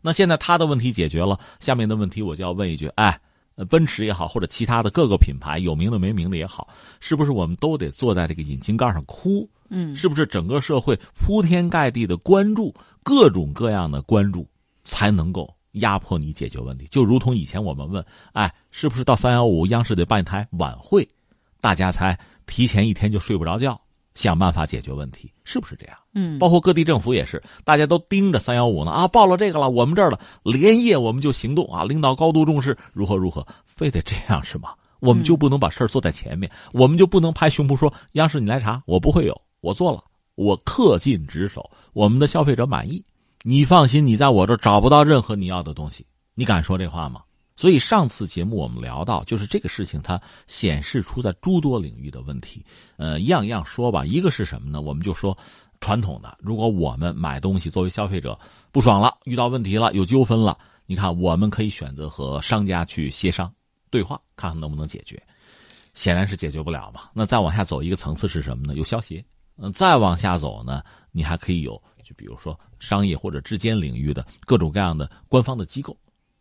[0.02, 3.18] 那现在他的问题解决了，下面的问题我就要问一句：哎，
[3.66, 6.68] 奔驰也好，或者其他的各个品牌，有名的没名的也好，
[7.00, 9.48] 是不是我们都得坐在这个引擎盖上哭？
[9.70, 14.46] 嗯，是不是整个社会铺天盖地的关注，各种各样的关注，
[14.84, 16.86] 才能够压迫你解决问题？
[16.90, 21.06] 就如同以前我们问，哎，是不是到三幺五央视得办一台晚会，
[21.60, 23.78] 大家才提前一天就睡不着觉，
[24.14, 25.32] 想办法解决问题？
[25.44, 25.96] 是不是这样？
[26.14, 34.74] 嗯，包括各地政府也是，大家都盯着三幺五呢啊，报了这个了，我们这儿了，连夜我们就行动啊，领导高度重视，如何如何，非得这样是吗？
[35.00, 36.50] 我们就不能把事儿做在前面？
[36.72, 39.40] 我们就不能拍胸脯说，央视你来查，我不会有。
[39.60, 40.02] 我做了，
[40.34, 43.04] 我恪尽职守，我们的消费者满意，
[43.42, 46.04] 你放心，你在我这找不到任何你要的东西，
[46.34, 47.20] 你敢说这话吗？
[47.58, 52.64] 所以上次节目我们聊到，就是这个事情它显示出在诸多领域的问题。
[52.98, 54.04] 呃，一样一样说吧。
[54.04, 54.80] 一个是什么呢？
[54.80, 55.36] 我们就说
[55.80, 58.38] 传统的，如果我们买东西作为消费者
[58.70, 60.56] 不爽了，遇到问题了，有纠纷了，
[60.86, 63.52] 你看我们可以选择和商家去协商
[63.90, 65.20] 对话，看看能不能解决。
[65.94, 67.10] 显然是解决不了嘛。
[67.12, 68.74] 那再往下走一个层次是什么呢？
[68.76, 69.24] 有消协。
[69.56, 70.80] 嗯，再往下走呢，
[71.10, 71.72] 你还可以有，
[72.04, 75.96] 就比如说商业或者之间领域的各种各样的官方的机构。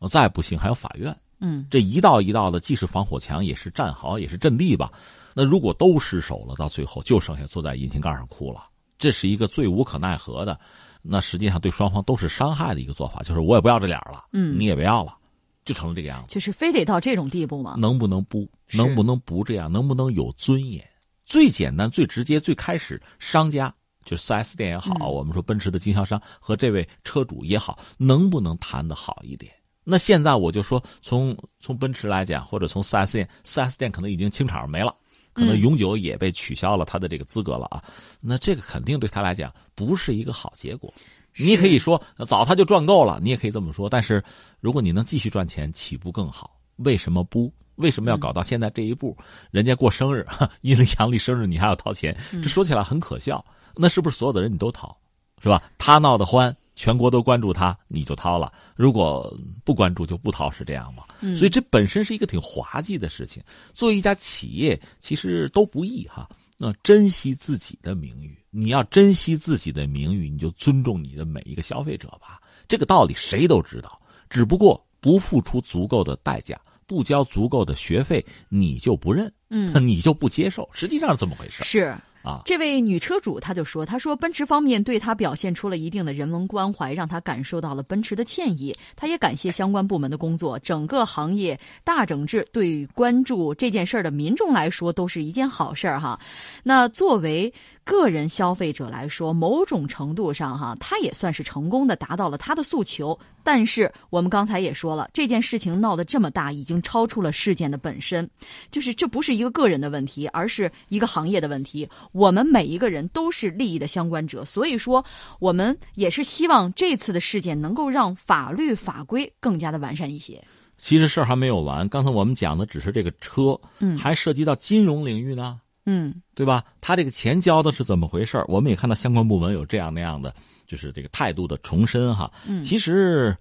[0.05, 1.15] 再不行，还有法院。
[1.39, 4.91] 嗯，这一道一道的，既是防火墙，也是战壕，也是阵地吧。
[5.33, 8.63] 那如果都失守了，到最后就剩下坐在引擎盖上哭了。
[8.97, 10.59] 这是一个最无可奈何的，
[11.03, 13.21] 那实际上对双方都是伤害的一个做法。
[13.21, 15.15] 就是我也不要这脸了，嗯，你也不要了，
[15.63, 16.33] 就成了这个样子。
[16.33, 17.75] 就是非得到这种地步吗？
[17.77, 18.49] 能不能不？
[18.73, 19.71] 能不能不这样？
[19.71, 20.83] 能不能有尊严？
[21.23, 23.71] 最简单、最直接、最开始，商家
[24.03, 29.53] 就四 S 店也好，我们说奔驰的经销商和这位车主也好，能不能谈得好一点？
[29.89, 34.93] 那现在我就说，从从奔驰来讲，或者从四 S 店，四 S 店可能已经清场没了，
[35.31, 37.81] 可能永久也被取消了他的这个资格了啊。
[38.21, 40.93] 那这个肯定对他来讲不是一个好结果。
[41.37, 43.89] 你可以说早他就赚够了，你也可以这么说。
[43.89, 44.21] 但是
[44.59, 46.59] 如果你能继续赚钱，岂不更好。
[46.77, 47.53] 为什么不？
[47.75, 49.15] 为什么要搞到现在这一步？
[49.51, 50.27] 人家过生日，
[50.61, 52.13] 阴历阳历生日，你还要掏钱，
[52.43, 53.43] 这说起来很可笑。
[53.73, 54.97] 那是不是所有的人你都掏，
[55.41, 55.63] 是吧？
[55.77, 56.53] 他闹得欢。
[56.77, 61.03] 全国都关注他，你就掏了；如果不关注，就不掏，是这样吗？
[61.35, 63.41] 所以这本身是一个挺滑稽的事情。
[63.73, 66.29] 作为一家企业，其实都不易哈。
[66.55, 72.39] 那珍惜自己的名誉，你要珍惜自己的名誉，你就尊重你的每一个消费者吧。
[72.67, 73.99] 这个道理谁都知道，
[74.29, 80.69] 只不过不付出足够的代价，不交足够的学费，你就不认，嗯， 你就不接受。
[80.71, 81.97] 实际上是这么回事是。
[82.23, 88.75] 啊，这位女车主，她就说：“她说奔驰方面对她表现出了一定的人文关怀，让她感受到了奔驰的歉意。
[88.95, 96.19] 她也感谢相关部门的工作，整个行业大整治，对关注这件事儿的民众来说都是一件好事儿哈。
[96.63, 97.53] 那作为。”
[97.87, 103.17] 个人消费者来说，某种程度上哈，他也算是成功的达到了他的诉求。
[103.43, 108.29] 但是我们刚才也说了，这件事情闹得这么大，已经超出了事件的本身，
[108.69, 111.87] 就是这不是一个个人的问题，而是一个行业的问题。
[112.11, 115.03] 我们每一个人都是利益的相关者，所以说
[115.39, 120.43] 我们也是希望这次的事件能够让法律法规更加的完善一些。
[120.77, 125.59] 其实事儿还没有完，刚才我们讲的只是这个车，嗯，还涉及到金融领域呢。
[125.89, 126.63] 嗯，对吧？
[126.81, 130.35] 他这个钱交的是怎么回事我们也看到相关部门有这样那样的，
[130.67, 132.29] 就是这个态度的重申哈。
[132.45, 133.35] 嗯，其实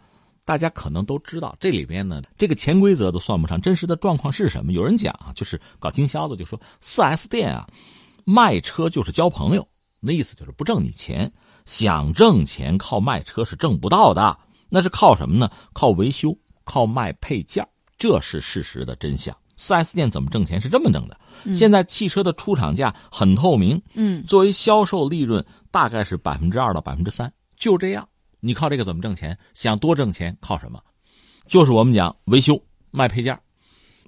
[0.44, 4.70] 大家可能都知道，这里边呢，这个潜规则都算不上，真实的状况是什么？
[4.70, 7.68] 有人讲啊，就是搞经销的就说，四 S 店啊，
[8.24, 9.66] 卖车就是交朋友，
[9.98, 11.32] 那意思就是不挣你钱，
[11.64, 14.38] 想挣钱靠卖车是挣不到的，
[14.68, 15.50] 那是靠什么呢？
[15.72, 17.66] 靠维修，靠卖配件，
[17.98, 19.36] 这是事实的真相。
[19.56, 20.60] 四 S 店怎么挣钱？
[20.60, 21.18] 是这么挣的。
[21.54, 28.08] 现在汽车的出厂价很透明，嗯，作为销售利润大概是百分之二到百分之三，就这样。
[28.40, 29.36] 你靠这个怎么挣钱？
[29.54, 30.80] 想多挣钱靠什么？
[31.46, 33.38] 就是我们讲维修卖配件。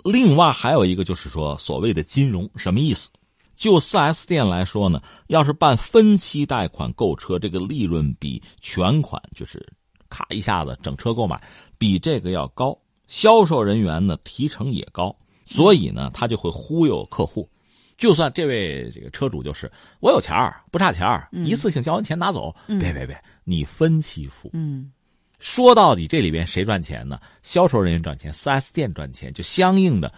[0.04, 3.08] 另外还有一个就是说所谓的金融，什么意思？
[3.56, 9.66] 就四 S 店来说呢，要是办分期贷款购车，这个利润比全款就是
[10.08, 11.42] 卡一下子整车购买
[11.76, 12.78] 比这个要高，
[13.08, 15.16] 销售人员呢提成也高。
[15.48, 17.48] 所以呢，他就会忽悠客户，
[17.96, 19.70] 就算这位这个车主就是
[20.00, 24.50] 我有钱儿不差钱儿，一次性交完钱拿走，别别别，你分期付。
[24.52, 24.92] 嗯，
[25.38, 27.18] 说到底这里边谁赚钱呢？
[27.42, 30.12] 销售人员赚钱，4S 店赚钱，就相应的，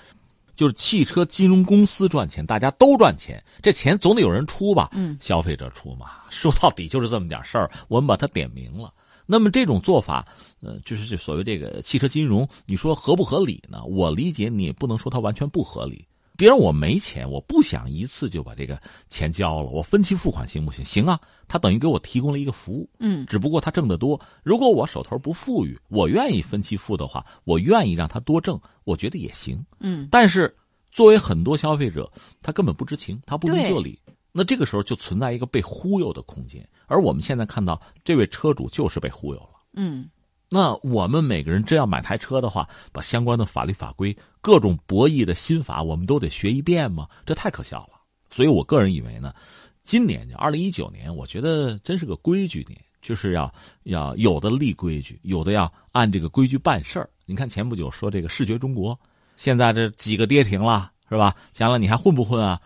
[0.57, 4.91] 就是汽车金融公司赚钱，大家都赚钱，这钱总得有人出吧？
[4.95, 6.07] 嗯，消费者出嘛。
[6.29, 8.93] 说到底就是这么点事儿，我们把它点明了。
[9.31, 10.27] 那么这种做法，
[10.61, 13.85] 呃，就是这所谓这个汽车金融，你说合不合理呢？
[13.85, 16.05] 我理解你也不能说它完全不合理。
[16.37, 20.85] 别人我没钱，我不想一次就把这个钱交了，我分期付款行不行？
[20.85, 24.21] 行啊，他等于给我提供了一个服务，嗯，只不过他挣得多。
[24.43, 30.09] 如果我手头不富裕，我愿意分期付的话，我愿意让他多挣，我觉得也行，嗯。
[30.11, 30.53] 但是
[30.91, 32.11] 作为很多消费者，
[32.43, 33.97] 他根本不知情，他不明就里。
[34.33, 39.51] 那这个时候就存在一个被忽悠的空间，而我们现在看到这位车主就是被忽悠了。
[39.73, 40.09] 嗯，
[40.49, 47.09] 那我们每个人真要买台车的话，把相关的法律法规、各种博弈的心法，我们都得学一遍吗？
[47.25, 48.01] 这太可笑了。
[48.31, 49.35] 所以我个人以为呢，
[49.83, 53.53] 今年就二零一九年，我觉得真是个规矩年，就是要
[53.83, 57.11] 要有的立规矩，有的要按这个规矩办事儿。
[57.27, 58.99] 你看前不久说这个视觉中国，
[59.37, 61.35] 现在这几个跌停了，是吧？
[61.51, 62.61] 将来你还混不混啊？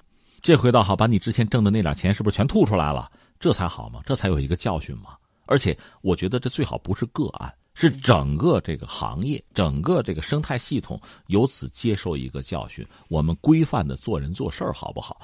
[0.44, 3.10] 这回倒好，把你之前挣的那点钱是不是全吐出来了？
[3.40, 5.16] 这才好嘛，这才有一个教训嘛。
[5.46, 15.18] 而且我觉得这最好不是个案，是整个这个行业、整个这个生态系统由此接受一个教训：我们规范的做人做事儿好不好？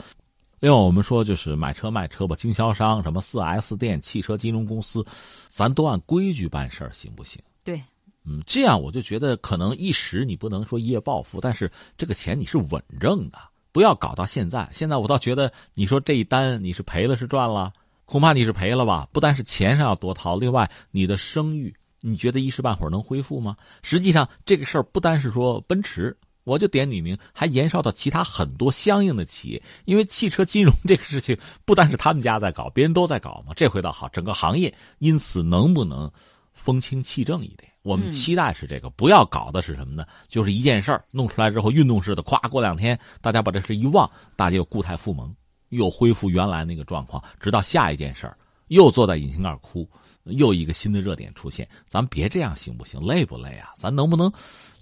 [0.58, 5.04] 另外，我们说就是买车卖车吧，经销商、什么四 S 店、汽车金融公司，
[5.48, 7.42] 咱都按规矩办事儿，行不行？
[7.62, 7.78] 对，
[8.24, 13.38] 嗯，这样我就觉得可能一时你不能说一夜暴富，但是这个钱你是稳挣的，
[13.72, 14.68] 不要搞到现在。
[14.72, 17.72] 现在我倒觉得，你说这一单你是赔了是赚了，
[18.04, 19.08] 恐怕你是赔了吧？
[19.12, 21.74] 不但是钱上要多掏，另外你的声誉。
[22.02, 23.54] 你觉得一时半会儿能恢复吗？
[23.82, 29.62] 实际上，这个事儿不单是说奔驰，我就点你名，还延烧到其他很多相应的企业。
[29.84, 33.52] 因为汽车金融 这个事情，不单是他们家在搞，别人都在搞嘛。
[33.54, 36.10] 这回倒好，整个行业因此能不能
[36.54, 37.69] 风清气正一点？
[37.82, 40.04] 我们期待是这个，不要搞的是什么呢？
[40.28, 45.34] 就是一件事儿弄出来之后，运动式的，咵，过两天大家把这事一忘，大家又固态复萌，
[45.70, 48.36] 又恢复原来那个状况，直到下一件事儿
[48.68, 49.88] 又坐在引擎盖哭。
[50.24, 53.00] 又一个新的热点出现，咱别这样行不行？
[53.00, 53.70] 累不累啊？
[53.74, 54.30] 咱能不能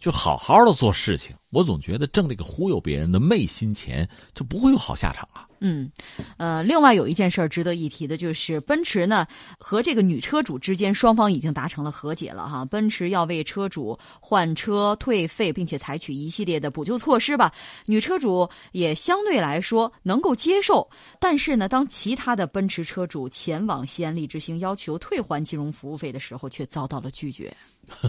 [0.01, 1.35] 就好好的做事情？
[1.51, 5.49] 我总觉得挣这个忽悠别人的昧心钱，就不会有好下场啊。
[5.61, 5.91] 嗯，
[6.37, 9.27] 呃，另外有一件事儿值得一提的，就是奔驰呢
[9.59, 12.65] 和这个女车主之间双方已经达成了和解了哈。
[12.67, 17.53] 奔驰要为车主换车退费，并且采取一系列的补救措施吧。
[17.87, 20.89] 女车主也相对来说能够接受，
[21.19, 27.53] 但是呢，当其他的奔驰车主前往西安利之星要求退还金融服务费的时候，却遭到了拒绝。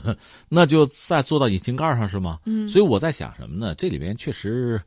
[0.50, 2.40] 那就再坐到引擎盖上是吗？
[2.46, 3.74] 嗯，所以我在想什么呢？
[3.76, 4.82] 这里边确实。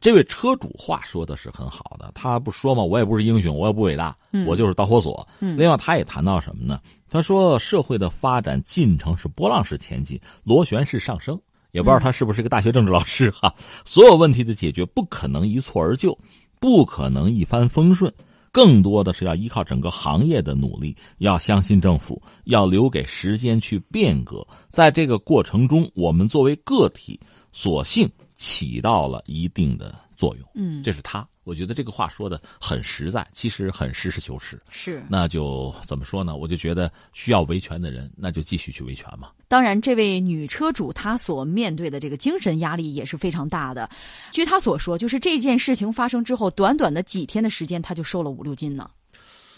[0.00, 4.16] 这位车主话说的是很好的，他不说嘛，我也不是英雄，我也不伟大，
[4.46, 5.24] 我就是导火索。
[5.38, 6.80] 另外，他也谈到什么呢？
[7.08, 11.40] 他说，社会的发展进程是波浪式前进，螺旋式上升。
[11.70, 13.54] 也不知道他是不是一个大学政治老师哈。
[13.84, 16.18] 所有问题的解决不可能一蹴而就，
[16.58, 18.12] 不可能一帆风顺，
[18.52, 24.46] 更多的是要依靠整个行业的努力，要相信政府，要留给时间去变革。
[24.68, 27.18] 在这个过程中，我们作为个体，
[27.50, 28.08] 所幸。
[28.34, 34.60] 起到了一定的作用，嗯，这是他，我觉得这个话说的很实在，其实很实事求是。
[34.70, 36.36] 是，那就怎么说呢？
[36.36, 39.30] 我就觉得需要维权的人，那就继续去维权嘛。
[39.48, 43.88] 当然，这位女车主她所面对的这个精神压力也是非常大的。
[44.30, 48.88] 据她所说，就是这件事情发生之后，短短的几天的时间，她就瘦了五六斤呢，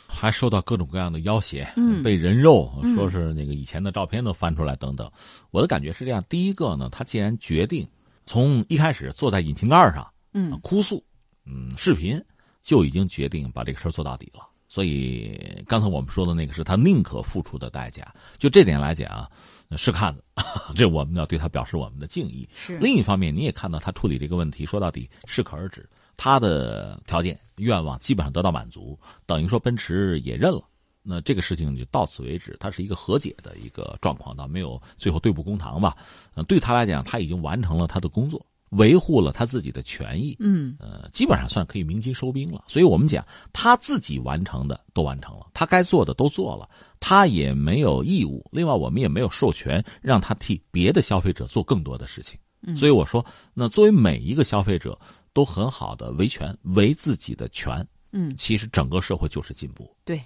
[0.06, 5.10] 还受到各种各样的要挟，嗯，被人肉，说是那个以前的照片都翻出来等等。
[5.50, 7.86] 我的感觉是这样：第一个呢，她既然决定。
[8.26, 11.04] 从一开始坐在引擎盖上，嗯，哭诉，
[11.46, 12.22] 嗯，视频
[12.62, 14.40] 就已经决定把这个事儿做到底了。
[14.66, 15.38] 所以
[15.68, 18.12] 刚才我们说的那个是他宁可付出的代价。
[18.38, 19.30] 就这点来讲，啊
[19.76, 20.24] 是看的，
[20.74, 22.48] 这我们要对他表示我们的敬意。
[22.54, 30.62] 是另一方面，你也看到他处理这个问题，说到底适可而止，他的条件愿望基本上得到满足，等于说奔驰也认了。
[31.06, 35.94] 那这个事情就到此为止，它是一个和解的一个状况，倒没有最后对簿公堂吧。
[36.34, 38.44] 呃，对他来讲，他已经完成了他的工作，
[38.76, 40.36] 维护了他自己的权益。
[40.40, 42.64] 嗯，呃，基本上算可以鸣金收兵了。
[42.68, 46.68] 所以我们讲，他自己完成的都完成了，他该做的都做了，
[47.00, 48.44] 他也没有义务。
[48.52, 52.38] 另外，我们也没有授权让他替别的消费者做更多的事情。
[52.76, 54.98] 所以我说，那作为每一个消费者
[55.32, 57.86] 都很好的维权，维自己的权。
[58.12, 59.94] 嗯，其实整个社会就是进步。
[60.04, 60.20] 对。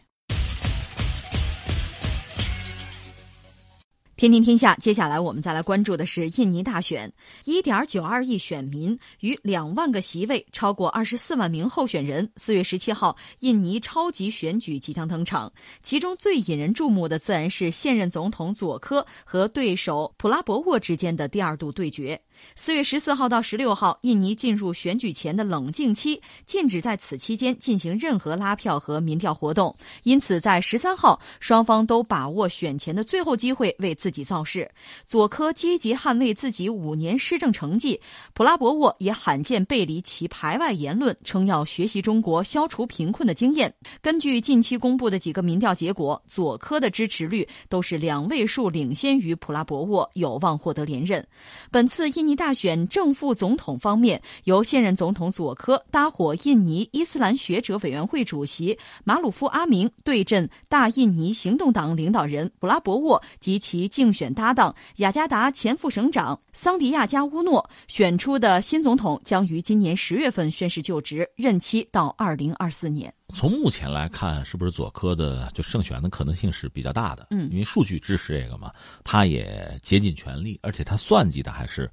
[4.19, 7.09] 天天天下，接下来我们再来关注的是印尼大选。
[7.45, 12.29] 一点九二亿选民与两万个席位，超过二十四万名候选人。
[12.35, 15.53] 四月十七号，印尼超级选举即将登场。
[15.85, 22.21] 其中最引人注目的，自然是现任总统佐科和对手普拉博沃之间的第二度对决。
[22.55, 29.75] 四月十四号到十六号，印尼进入选举前的冷静期，禁止在此期间进行任何拉票和民调活动。
[30.05, 34.71] 因此，在十三号，双方都把握选前的最后机会为自己造势。
[35.07, 38.01] 佐科积极捍卫自己五年施政成绩，
[38.35, 43.73] 普拉博沃也罕见背离其排外言论，称要学习中国消除贫困的经验。
[44.01, 51.27] 根据近期公布的几个民调结果，佐科的支持率都是两位数，领先于普拉博沃，有望获得连任。
[51.73, 52.28] 本次印。
[52.29, 67.67] 印尼大选正副总统方面，由现任总统佐科搭伙印尼伊斯兰学者委员会主席马鲁夫阿明对阵大印尼行动党领导人布拉博沃及其竞选搭档雅加达前副省长桑迪亚加乌诺。
[67.87, 73.11] 选出的新总统将于今年十月份宣誓就职，任期到二零二四年。
[73.35, 77.29] 从目前来看，是不是佐科的就胜选的可能性是比较大的？
[77.31, 78.71] 嗯，因为数据支持这个嘛，
[79.03, 81.91] 他也竭尽全力，而且他算计的还是。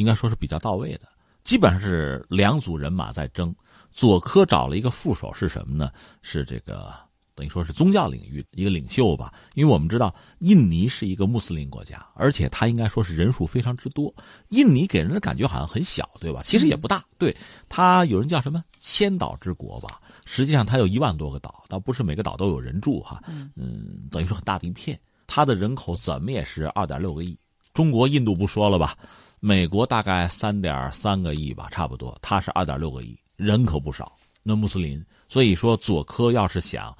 [0.00, 1.02] 应该说是比较到位的，
[1.44, 3.54] 基本上是两组人马在争。
[3.92, 5.92] 佐科找了一个副手是什么呢？
[6.22, 6.90] 是这个
[7.34, 9.30] 等于说是宗教领域一个领袖吧。
[9.52, 14.14] 因为我们知道印尼是一个穆斯林国家，而且它应该说是人数非常之多。
[14.48, 16.40] 印尼给人的感觉好像很小，对吧？
[16.42, 17.04] 其实也不大。
[17.18, 17.36] 对
[17.68, 20.00] 它有人叫什么千岛之国吧？
[20.24, 23.20] 实际上它有一万多个岛，倒不是每个岛都有人住哈。
[23.54, 24.98] 嗯，等于说很大的一片。
[25.26, 27.36] 它的人口怎么也是二点六个亿。
[27.72, 28.96] 中国、印度不说了吧？
[29.40, 32.16] 美国大概三点三个亿吧，差不多。
[32.20, 34.12] 他是二点六个亿，人可不少。
[34.42, 36.96] 那穆斯林，所以说佐科要是想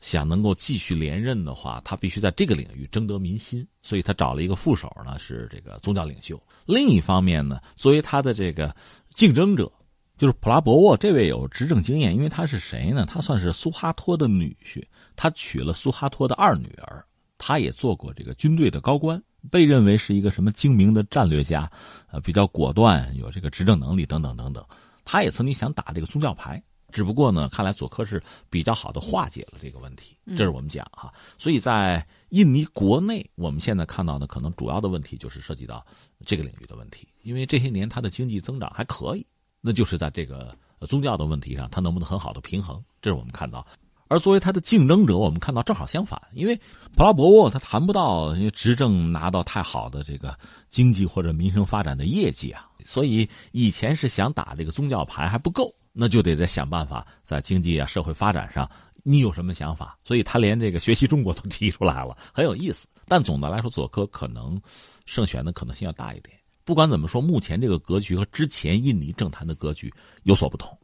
[0.00, 3.66] 想能够继续连任的话，他必须在这个领域争得民心。
[3.82, 6.40] 所以他找了一个副手呢，是这个宗教领袖。
[6.64, 8.74] 另一方面呢，作为他的这个
[9.08, 9.70] 竞争者，
[10.16, 13.04] 就是普拉博沃这位有执政经验，因为他是谁呢？
[13.04, 14.80] 他算是苏哈托的女婿，
[15.16, 17.04] 他娶了苏哈托的二女儿，
[17.36, 19.20] 他也做过这个军队的高官，
[19.50, 21.70] 被认为是一个什么精明的战略家，
[22.10, 24.64] 呃，比较果断，有这个执政能力等等等等。
[25.04, 26.62] 他也曾经想打这个宗教牌。
[26.92, 28.20] 只不过呢，看来佐科是
[28.50, 31.08] 比较好的化解了这个问题，这是我们讲哈。
[31.38, 35.86] 所以在印尼国内，我们现在看到的可能主要的问题就是涉及到
[36.26, 39.24] 这个领域的问题，因为这些年它的经济增长还可以，
[39.60, 40.52] 那就是在这个
[40.88, 43.64] 宗教的问题上，它能不能很好的平衡，这是我们看到。
[44.10, 46.60] 而作为他的竞争者，我们看到正好相反，因为
[46.96, 50.36] 普拉博沃他谈不到执政拿到太好的这个
[50.68, 55.72] 经济或者民生发展的业绩啊，所以以前是想打这个宗教牌还不够。
[55.92, 58.68] 那就得再想办法，在经济啊、社会发展上，
[59.02, 59.98] 你有什么想法？
[60.04, 62.88] 所以他连这个学习中国都提出来了，很有意思。
[63.06, 64.60] 但总的来说，佐科可能
[65.04, 66.36] 胜选的可能性要大一点。
[66.64, 69.92] 不管怎么说，目前这个格局和之前印尼政坛的格局
[70.22, 70.78] 有所不同，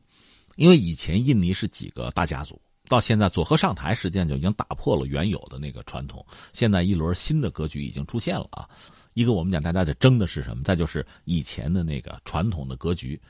[0.57, 6.25] 因为以前印尼是几个大家族，到现在佐科上台，实际上就已经打破了原有的那个传统。
[6.53, 8.69] 现在一轮新的格局已经出现了啊！
[9.15, 10.63] 一个我们讲大家在争的是什么？
[10.63, 13.21] 再就是以前的那个传统的格局。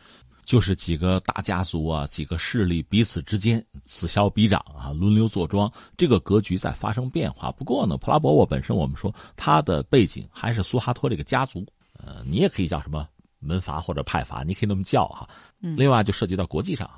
[0.45, 7.51] 就是几个大家族啊，几个势力彼此之间此消彼长啊，轮流坐庄，这个格局在发生变化。
[7.51, 13.09] 不过呢，普拉博沃本身我们说他的背景还是苏哈托这个家族，呃，你也可以叫什么
[13.41, 15.29] 门阀或者派阀，你可以那么叫哈。
[15.59, 16.89] 另外就涉及到国际上，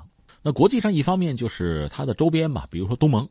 [0.41, 3.27] 那国际上一方面就是它的周边吧，比如说东盟，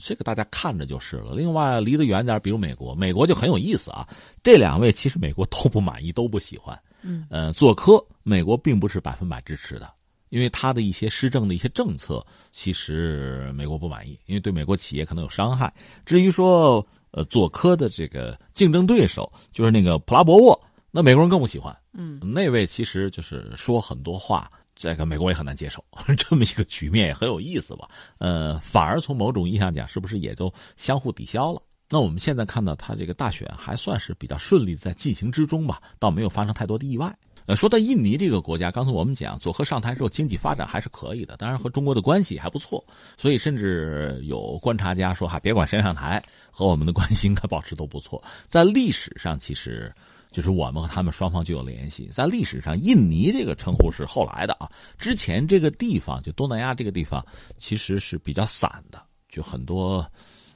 [0.00, 1.34] 这个大家看着就是了。
[1.34, 4.06] 另外离得远点，比如美国，美国就很有意思啊。
[4.42, 6.78] 这两位其实美国都不满意，都不喜欢。
[7.02, 9.90] 嗯，呃，佐科，美国并不是百分百支持的，
[10.28, 15.72] 因为他的一些施政的一些政策，其实美国不满意，因为对美国企业可能有伤害。
[16.04, 21.76] 至于说，呃，佐科的这个竞争对手就是那个普拉博沃，那美国人更不喜欢。
[21.92, 24.48] 嗯，那位其实就是说很多话，
[24.80, 25.84] 这个美国也很难接受。
[26.16, 27.86] 这么一个局面也很有意思吧？
[28.16, 31.60] 呃，反而从某种意义上讲，是不是也都相互抵消了？
[31.90, 37.14] 那我们现在看到，他这个大选还算是比较顺利在进行之中吧，倒没有发生太多的意外。
[37.44, 42.82] 呃，说到印尼这个国家，刚才我们讲佐科上台之后，经济发展还是可以的，当然和中国的关系还不错，
[43.18, 48.22] 所以甚至有观察家说哈，别管谁上台，和我们的关系应该保持都不错。
[48.46, 49.92] 在历史上，其实
[50.30, 52.06] 就是我们和他们双方就有联系。
[52.06, 54.68] 在历史上，印尼这个称呼是后来的啊，
[54.98, 57.24] 之前这个地方就东南亚这个地方
[57.58, 60.06] 其实是比较散的，就很多。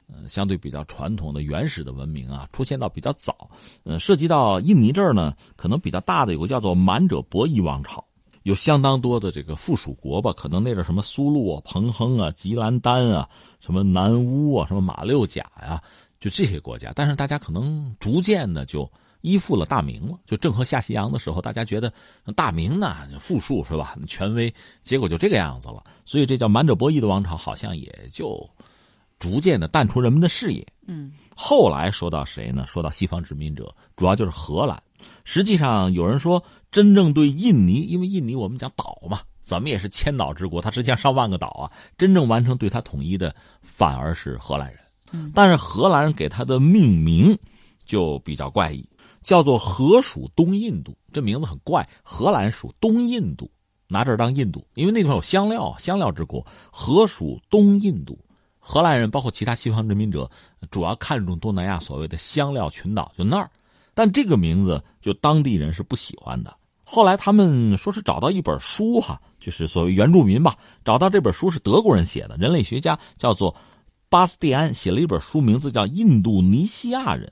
[0.07, 3.49] 呃，相对比较传统的原始的文明啊，出现到比较早。
[3.85, 8.05] 呃，涉及到印尼这儿呢，可能比较大的有个叫做满者伯夷王朝，
[8.43, 10.31] 有相当多的这个附属国吧。
[10.33, 13.27] 可能那阵什么苏禄啊、彭亨啊、吉兰丹啊、
[13.59, 15.81] 什么南乌啊、什么马六甲呀，
[16.19, 16.93] 就这些国家。
[16.93, 18.87] 但是大家可能逐渐的就
[19.25, 20.17] 依附了大明了。
[20.25, 21.91] 就郑和下西洋的时候，大家觉得
[22.35, 24.53] 大明呢富庶是吧，权威，
[24.83, 25.83] 结果就这个样子了。
[26.05, 28.47] 所以这叫满者博弈的王朝，好像也就。
[29.17, 30.67] 逐渐的淡出人们的视野。
[30.87, 32.65] 嗯，后来说到谁呢？
[32.67, 34.77] 说到西方殖民者，主要就是荷兰。
[35.23, 41.71] 实际上，有人说，真正对印尼，因为印尼我们讲岛嘛，怎么也是千岛之国，它实际上上万个岛啊。
[41.97, 44.79] 真正完成对它统一的，反而是荷兰人。
[45.13, 47.35] 嗯，但是荷兰人给它的命名
[47.85, 48.87] 就比较怪异，
[49.21, 51.87] 叫做荷属东印度，这名字很怪。
[52.03, 53.49] 荷兰属东印度，
[53.87, 56.45] 拿这儿当印度，因为那地方有香料，香料之国。
[56.71, 58.19] 荷属东印度。
[58.59, 60.29] 荷兰人包括其他西方殖民者，
[60.71, 63.49] 主要看重东南亚所谓的香料群岛，就那儿。
[63.93, 66.57] 但这个名字就当地人是不喜欢的。
[66.83, 73.55] 后来他们说是找到一本书，哈，就是所谓原住民吧，找到这本书是德国人写的，人类学家叫做
[74.09, 77.27] 巴斯蒂安写了一本书，名字叫《印度尼西亚人》。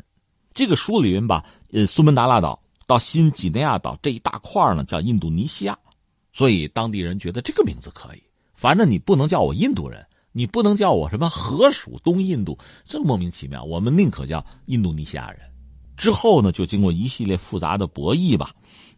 [0.54, 5.78] 这个书里面把呃苏门答腊岛到新几内亚岛这一大块呢叫印度尼西亚，
[6.32, 8.24] 所以当地人觉得这个名字可以，
[8.54, 10.06] 反正你不能叫我印度人。
[10.36, 13.64] 你不能叫我什么河属东印度，这莫名其妙。
[13.64, 15.42] 我们宁可叫印度尼西亚人。
[15.96, 18.50] 之后呢，就经过一系列复杂的博弈吧，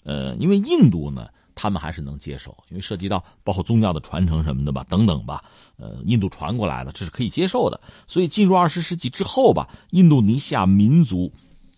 [0.06, 5.44] 呃，因为印度呢，他们还是能接受，因为涉及到包括宗教的传承什么的吧，等等吧。
[5.76, 7.82] 呃，印度传过来的，这是可以接受的。
[8.08, 11.34] 所以进入二十世纪之后吧，印度尼西亚民族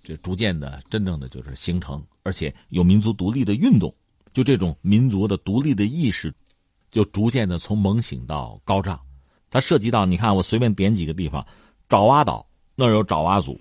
[0.07, 3.93] 这逐渐的、真正的就是形成，而且有民族独立的运动，
[4.31, 6.33] 就这种民族的独立的意识，
[6.89, 8.97] 就逐渐的从猛醒到高涨。
[9.49, 11.45] 它涉及到，你看我随便点几个地方，
[11.89, 13.59] 爪哇岛那儿有爪哇族。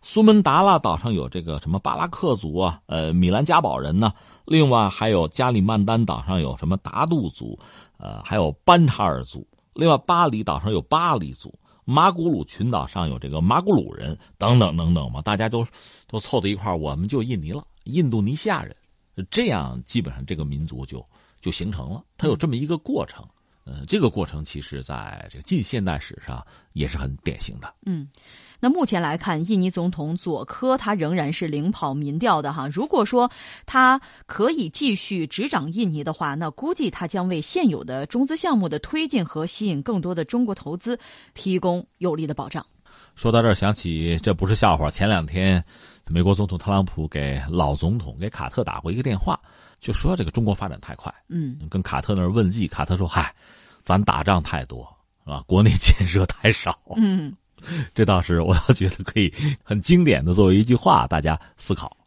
[0.00, 4.12] 苏门答腊岛上有这个什么巴拉克族啊，呃，米兰加堡人呢。
[4.46, 7.58] 另外还有加里曼丹岛上有什么达杜族，
[7.96, 9.44] 呃，还有班查尔族。
[9.74, 11.52] 另外巴里岛上有巴里族，
[11.90, 15.22] 马古鲁群岛上有这个马古鲁人，等等等等嘛。
[15.22, 15.64] 大家都
[16.06, 18.76] 都凑到一块我们就印尼了，印度尼西亚人。
[19.30, 21.02] 这样基本上这个民族就
[21.40, 23.26] 就形成了，它有这么一个过程。
[23.64, 27.74] 呃，这个过程其实在这个近现代史上也是很典型的。
[27.86, 28.06] 嗯。
[28.60, 32.68] 那目前来看，印尼总统佐科他仍然是领跑民调的哈。
[32.72, 33.30] 如果说
[33.66, 40.98] 他可以继续执掌印尼的话，那估计他将为现有的中资项目的推进和吸引更多的中国投资
[41.34, 42.64] 提供有力的保障。
[43.14, 44.90] 说到这儿，想起这不是笑话。
[44.90, 45.64] 前两天，
[46.08, 49.38] 美国总统特朗普给老总统给卡特打过一个电话，
[49.80, 52.66] 就说这个中国发展太快，嗯，跟卡特那儿问计。
[52.66, 53.32] 卡特说：“嗨，
[53.82, 54.82] 咱打仗太多，
[55.24, 55.42] 是吧？
[55.46, 57.32] 国内建设太少。”嗯。
[57.94, 59.32] 这倒是，我倒觉得可以
[59.62, 61.97] 很经典的作为一句话，大家思考。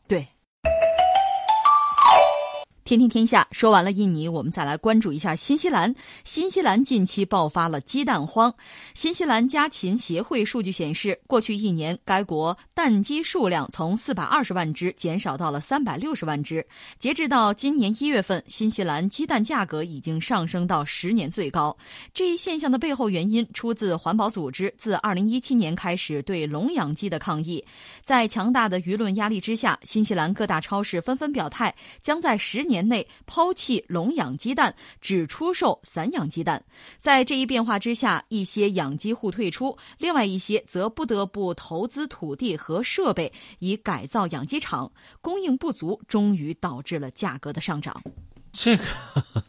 [2.92, 5.96] 天天天下说完了印尼，我们再来关注一下新西兰。
[6.26, 8.54] 新西兰近期爆发了鸡蛋荒。
[8.94, 16.68] 新西兰家禽协会数据显示，过去一年该国蛋鸡数量从四百二十万只减少到了三百六十万只。
[17.00, 21.74] 截至到今年一月份，新西兰鸡蛋价格已经上升到十年最高。
[22.14, 27.64] 这一现象的背后原因出自环保组织自二零一七年开始对笼养鸡的抗议。
[28.04, 32.81] 在强大的舆论压力之下，新西兰各大超市纷纷表态，将在十年。
[32.88, 36.64] 内抛弃笼养鸡蛋，只出售散养鸡蛋。
[36.98, 44.92] 在这一变化之下，一些养鸡户退出，另外一些则不得不投资土地和设备以改造养鸡场。
[45.22, 48.02] 供应不足，终于导致了价格的上涨。
[48.52, 48.84] 这个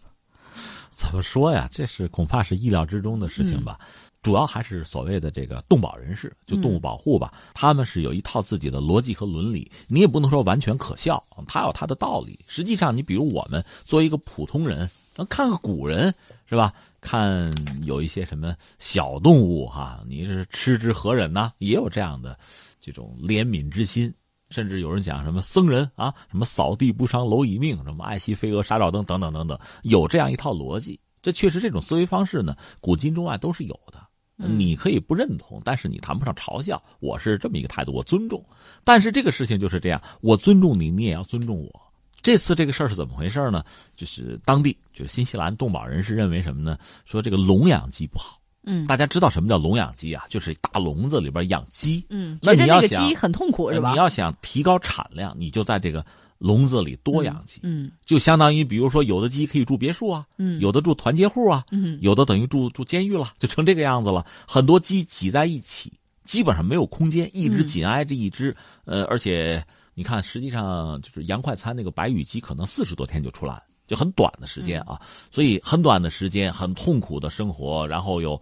[0.91, 1.69] 怎么说呀？
[1.71, 3.79] 这是恐怕是意料之中的事情吧。
[4.23, 12.39] 主要还是所谓的这个动保人士，就动物保护吧，他们是有一套自己的逻辑和伦理，你也不能说完全可笑，他有他的道理。
[12.47, 14.89] 实际上，你比如我们作为一个普通人，
[15.29, 16.15] 看个古人
[16.47, 16.73] 是吧？
[17.01, 17.53] 看
[17.85, 21.53] 有一些什么小动物哈，你是吃之何忍呢？
[21.59, 22.39] 也有这样的
[22.81, 24.15] 这种怜悯之心，
[24.51, 31.01] 甚至有人讲什么僧人啊，什么扫地不伤蝼蚁命，什么爱惜飞蛾杀照灯等等等等，有这样一套逻辑。
[31.21, 34.01] 这确实这种思维方式呢，古今中外都是有的。
[34.47, 36.83] 你可以不认同，但是你谈不上嘲笑。
[37.01, 38.45] 我是这么一个态度，我尊重。
[38.85, 41.81] 但是这个事情就是这样，我尊重你，你也要尊重我。
[42.21, 43.65] 这次这个事儿是怎么回事呢？
[43.97, 46.79] 就是当地，就是新西兰动保人士认为什么呢？
[47.05, 48.42] 说这个笼养鸡不好。
[48.65, 50.25] 嗯，大家知道什么叫笼养鸡啊？
[50.29, 52.05] 就是大笼子里边养鸡。
[52.11, 53.91] 嗯，那你要想鸡很痛苦是吧？
[53.91, 56.05] 你要想提高产量，你就在这个。
[56.39, 64.27] 笼子里多养鸡，嗯，就相当于比如说有的鸡可以住别墅啊，嗯，有的住团结户啊，嗯，有的等于住住监狱了，就成这个样子了。
[64.45, 65.93] 很多鸡挤在一起，
[66.25, 68.57] 基本上没有空间，一只紧挨着一只，
[68.87, 73.63] 呃，而且你看，实际上就是洋快餐那个白羽鸡，可能四十多天就出来，
[73.93, 74.99] 就很短的时间啊，
[75.31, 78.41] 所以很短的时间，很痛苦的生活，然后又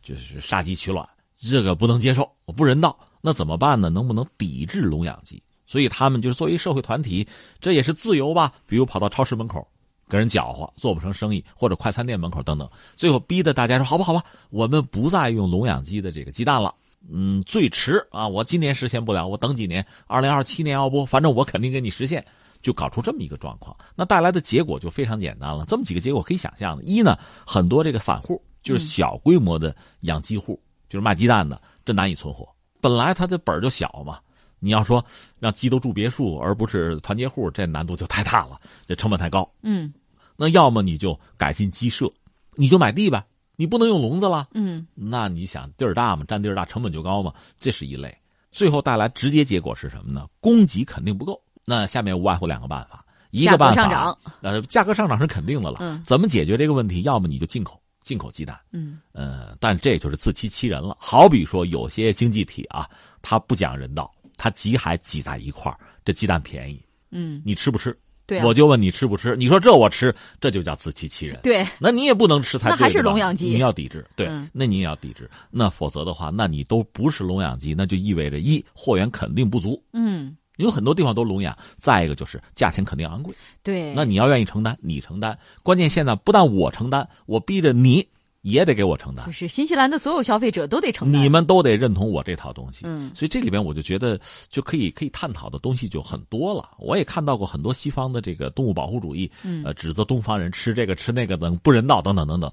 [0.00, 1.04] 就是杀鸡取卵，
[1.36, 2.96] 这个不能接受，我不人道。
[3.20, 3.90] 那怎么办呢？
[3.90, 5.42] 能不能抵制笼养鸡？
[5.66, 7.26] 所以他们就是作为社会团体，
[7.60, 8.52] 这也是自由吧？
[8.64, 9.66] 比如跑到超市门口，
[10.06, 16.72] 跟人搅和，做不成生意，或者快餐店门口等等，最后逼得大家说：“好吧，好吧，我们不再用笼养鸡的这个鸡蛋了。
[17.10, 22.24] 嗯，最迟啊，我今年实现不了，我等几年，二零二七年要不，反正我肯定给你实现。”
[22.62, 25.64] 就搞出这么一个状况，那带来的结果就非常简单了。
[25.66, 30.58] 这么几个结果可以想象的：一呢，很多这个散户，就是小规模的养鸡户，
[30.88, 32.48] 就是卖鸡蛋的，这难以存活。
[32.80, 34.18] 本来他的本就小嘛。
[34.64, 35.04] 你要说
[35.40, 39.52] 让鸡都住别墅，而不是团结户，这难度就太大了，这成本太高。
[39.62, 39.92] 嗯，
[40.36, 42.08] 那要么你就改进鸡舍，
[42.54, 44.46] 你就买地呗，你不能用笼子了。
[44.54, 48.16] 嗯，那你想地儿大嘛，占地儿大，成本就高嘛，这是一类。
[48.52, 50.28] 最后带来直接结果是什么呢？
[50.38, 51.42] 供给肯定不够。
[51.64, 55.78] 那下面无外乎两个办法，一个办法，呃，价格上涨是肯定的了。
[55.80, 57.02] 嗯，怎么解决这个问题？
[57.02, 58.58] 要么你就进口进口鸡蛋。
[58.72, 60.96] 嗯，呃，但这就是自欺欺人了。
[61.00, 62.88] 好比说有些经济体啊，
[63.20, 64.10] 它不讲人道。
[64.38, 66.82] 它挤还挤在一块儿，这鸡蛋便宜，
[67.12, 67.96] 嗯，你吃不吃？
[68.26, 69.36] 对，我就问你吃不吃？
[69.36, 71.38] 你说这我吃，这就叫自欺欺人。
[71.44, 72.72] 对，那你也不能吃才对。
[72.72, 75.30] 那还是笼养鸡，你要抵制，对，那你也要抵制。
[75.48, 79.80] 那否则的话，那你都不是笼养鸡，那就意味着一货源肯定不足。
[79.92, 81.56] 嗯，有很多地方都聋哑。
[81.76, 85.38] 再一个就是价钱肯定昂贵，对，那你要愿意承担，你承担。
[85.62, 88.06] 关键现在不但我承担，我逼着你。
[88.42, 92.80] 也得给我承担，就是新西兰的所有消费者都得承担，你们都得认同我这套东西。
[92.84, 96.68] 嗯，所以这里边我就觉得就可以可以探讨的东西就很多了。
[96.80, 99.30] 我也看到过很多西方的这个动物保护主义，
[99.64, 102.52] 呃，指责东方人吃这个吃那个等不人道等等等等。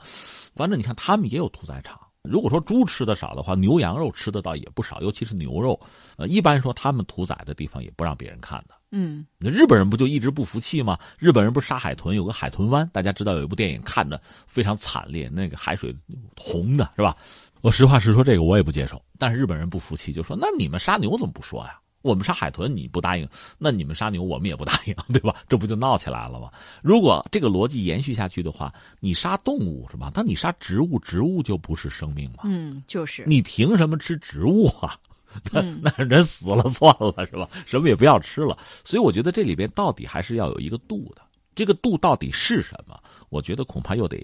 [0.56, 2.00] 反正你看他们也有屠宰场。
[2.24, 5.80] 如果说猪吃的少的话，牛羊肉吃的倒也不少，尤其是牛肉。
[6.18, 8.76] 呃，一般说他们屠宰的地方也不让别人看的。
[8.92, 11.00] 嗯，那日本人不就一直不服气吗？
[11.18, 15.96] 日本人不是杀海豚，有个海豚湾，大家知道有一部电影看着非常惨烈，那个海水
[16.36, 17.16] 红的是吧？
[17.62, 19.02] 我实话实说，这个我也不接受。
[19.18, 21.80] 但是日本人不服气，就说：“那你们杀牛怎么不说呀？
[22.02, 23.28] 我们杀海豚你不答应，
[23.58, 25.36] 那你们杀牛我们也不答应，对吧？
[25.48, 26.52] 这不就闹起来了吗？
[26.82, 30.12] 如果这个逻辑延续下去的话，你杀动物是吧？
[30.16, 32.44] 那你杀植物，植物就不是生命吗？
[32.44, 34.98] 嗯，就是你凭什么吃植物啊？”
[35.52, 37.48] 那那人死了算了是吧？
[37.66, 38.58] 什么也不要吃了。
[38.84, 41.22] 所以我觉得这里边到底还是要有一个度的。
[41.54, 43.00] 这个度到底是什么？
[43.30, 44.18] 我觉得恐怕又得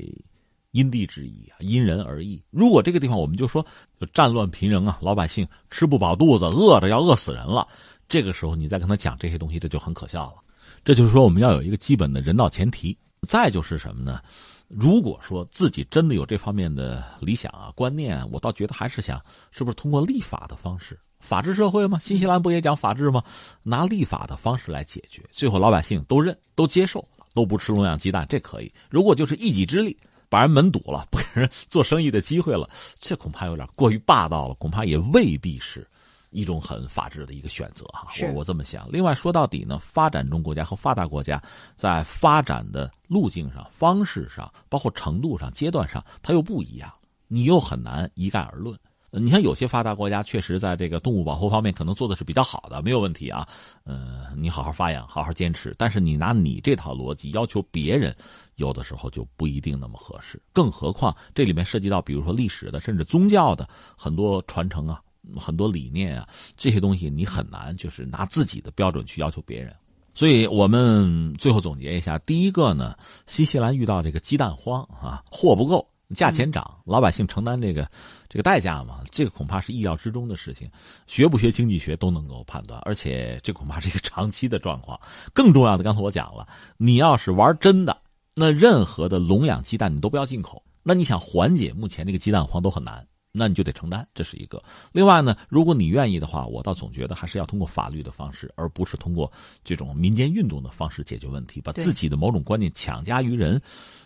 [0.75, 2.43] 因地制宜啊，因人而异。
[2.51, 3.65] 如果这个地方我们就说
[4.13, 7.65] 战乱频仍啊，老百姓吃不饱肚子，饿着要饿死人了，
[8.09, 10.35] 这个时候你再跟他讲这些东西，这就很可笑了。
[10.83, 12.97] 这就是说我们要有一个基本的人道前提。
[13.27, 14.21] 再就是什么呢？
[14.67, 19.19] 如果说自己真的有这方面的理想啊、观念，我倒觉得还是想，
[19.49, 21.97] 是不是通过立法的方式，法治社会吗？
[21.97, 23.23] 新西兰不也讲法治吗？
[23.63, 27.03] 拿立法的方式来解决，最后老百姓都认、都接受，
[27.33, 28.71] 都不吃龙养鸡蛋，这可以。
[28.91, 29.97] 如果就是一己之力
[30.29, 32.69] 把人门堵了，不给人做生意的机会了，
[32.99, 35.87] 这恐怕有点过于霸道了，恐怕也未必是。
[36.31, 38.85] 一种很法治的一个选择哈，我我这么想。
[38.91, 41.41] 另外说到底呢，发展中国家和发达国家
[41.75, 46.91] 在发展的路径上、方式上，包括程度上、阶段上，它又不一样，
[47.29, 48.77] 你又很难一概而论。
[49.11, 53.47] 你像有些发达国家，确实在这个动物保护方面可能做的是比较好的，没有问题啊。
[53.85, 55.73] 呃，你好好发扬，好好坚持。
[55.77, 58.13] 但是你拿你这套逻辑要求别人，
[58.55, 60.41] 有的时候就不一定那么合适。
[60.53, 65.01] 更何况这里面涉及到，比如说历史的，甚至宗教的很多传承啊。
[65.39, 69.75] 很多理念啊，这些东西你很难就是拿自己的标准去要求别人，
[70.13, 72.95] 所以我们最后总结一下：第一个呢，
[73.25, 75.83] 新西兰遇到这个鸡蛋荒啊，货不够，
[76.13, 77.89] 价钱涨，老百姓承担这个
[78.29, 80.69] 这个代价嘛，这个恐怕是意料之中的事情，
[81.07, 84.99] 学不学经济学都能够判断，而且这恐怕是一个长期的状况。
[85.33, 86.47] 更重要的，刚才我讲了，
[86.77, 87.97] 你要是玩真的，
[88.35, 93.05] 那任何的笼养鸡蛋你都不要进口，那你想缓解目前这个鸡蛋荒都很难。
[93.37, 94.63] 那你就得承担，这是一个。
[94.93, 99.29] 另外呢，如果你愿意的话，我倒总觉得还是要通过法律的方式，而不是通过
[99.61, 103.61] 这种民间运动的方式解决问题，把自己的某种观念强加于人。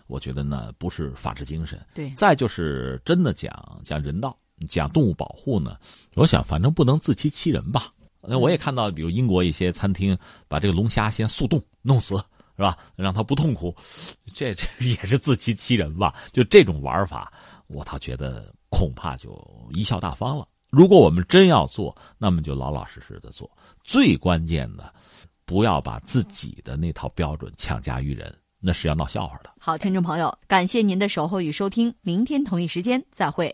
[0.07, 1.79] 我觉得呢，不是法治精神。
[1.93, 2.09] 对。
[2.15, 4.35] 再就是真的讲讲人道，
[4.67, 5.77] 讲动物保护呢，
[6.15, 7.93] 我想反正不能自欺欺人吧。
[8.21, 10.17] 那我也看到，比如英国一些餐厅
[10.47, 12.15] 把这个龙虾先速冻弄死，
[12.59, 12.77] 是吧？
[12.97, 13.73] 让他不痛苦，
[14.35, 16.13] 这这也是自欺欺人吧？
[16.33, 17.31] 就这种玩法，
[17.67, 18.53] 我倒觉得。
[18.71, 19.31] 恐怕就
[19.73, 20.47] 贻笑大方了。
[20.69, 23.49] 如果我们真要做，那么就老老实实的做。
[23.83, 24.93] 最关键的，
[25.43, 29.49] 不要把自己的那套标准强加于人，那是要闹笑话的。
[29.59, 33.53] 好，听众朋友，感谢您的守候与收听，明天同一时间再会。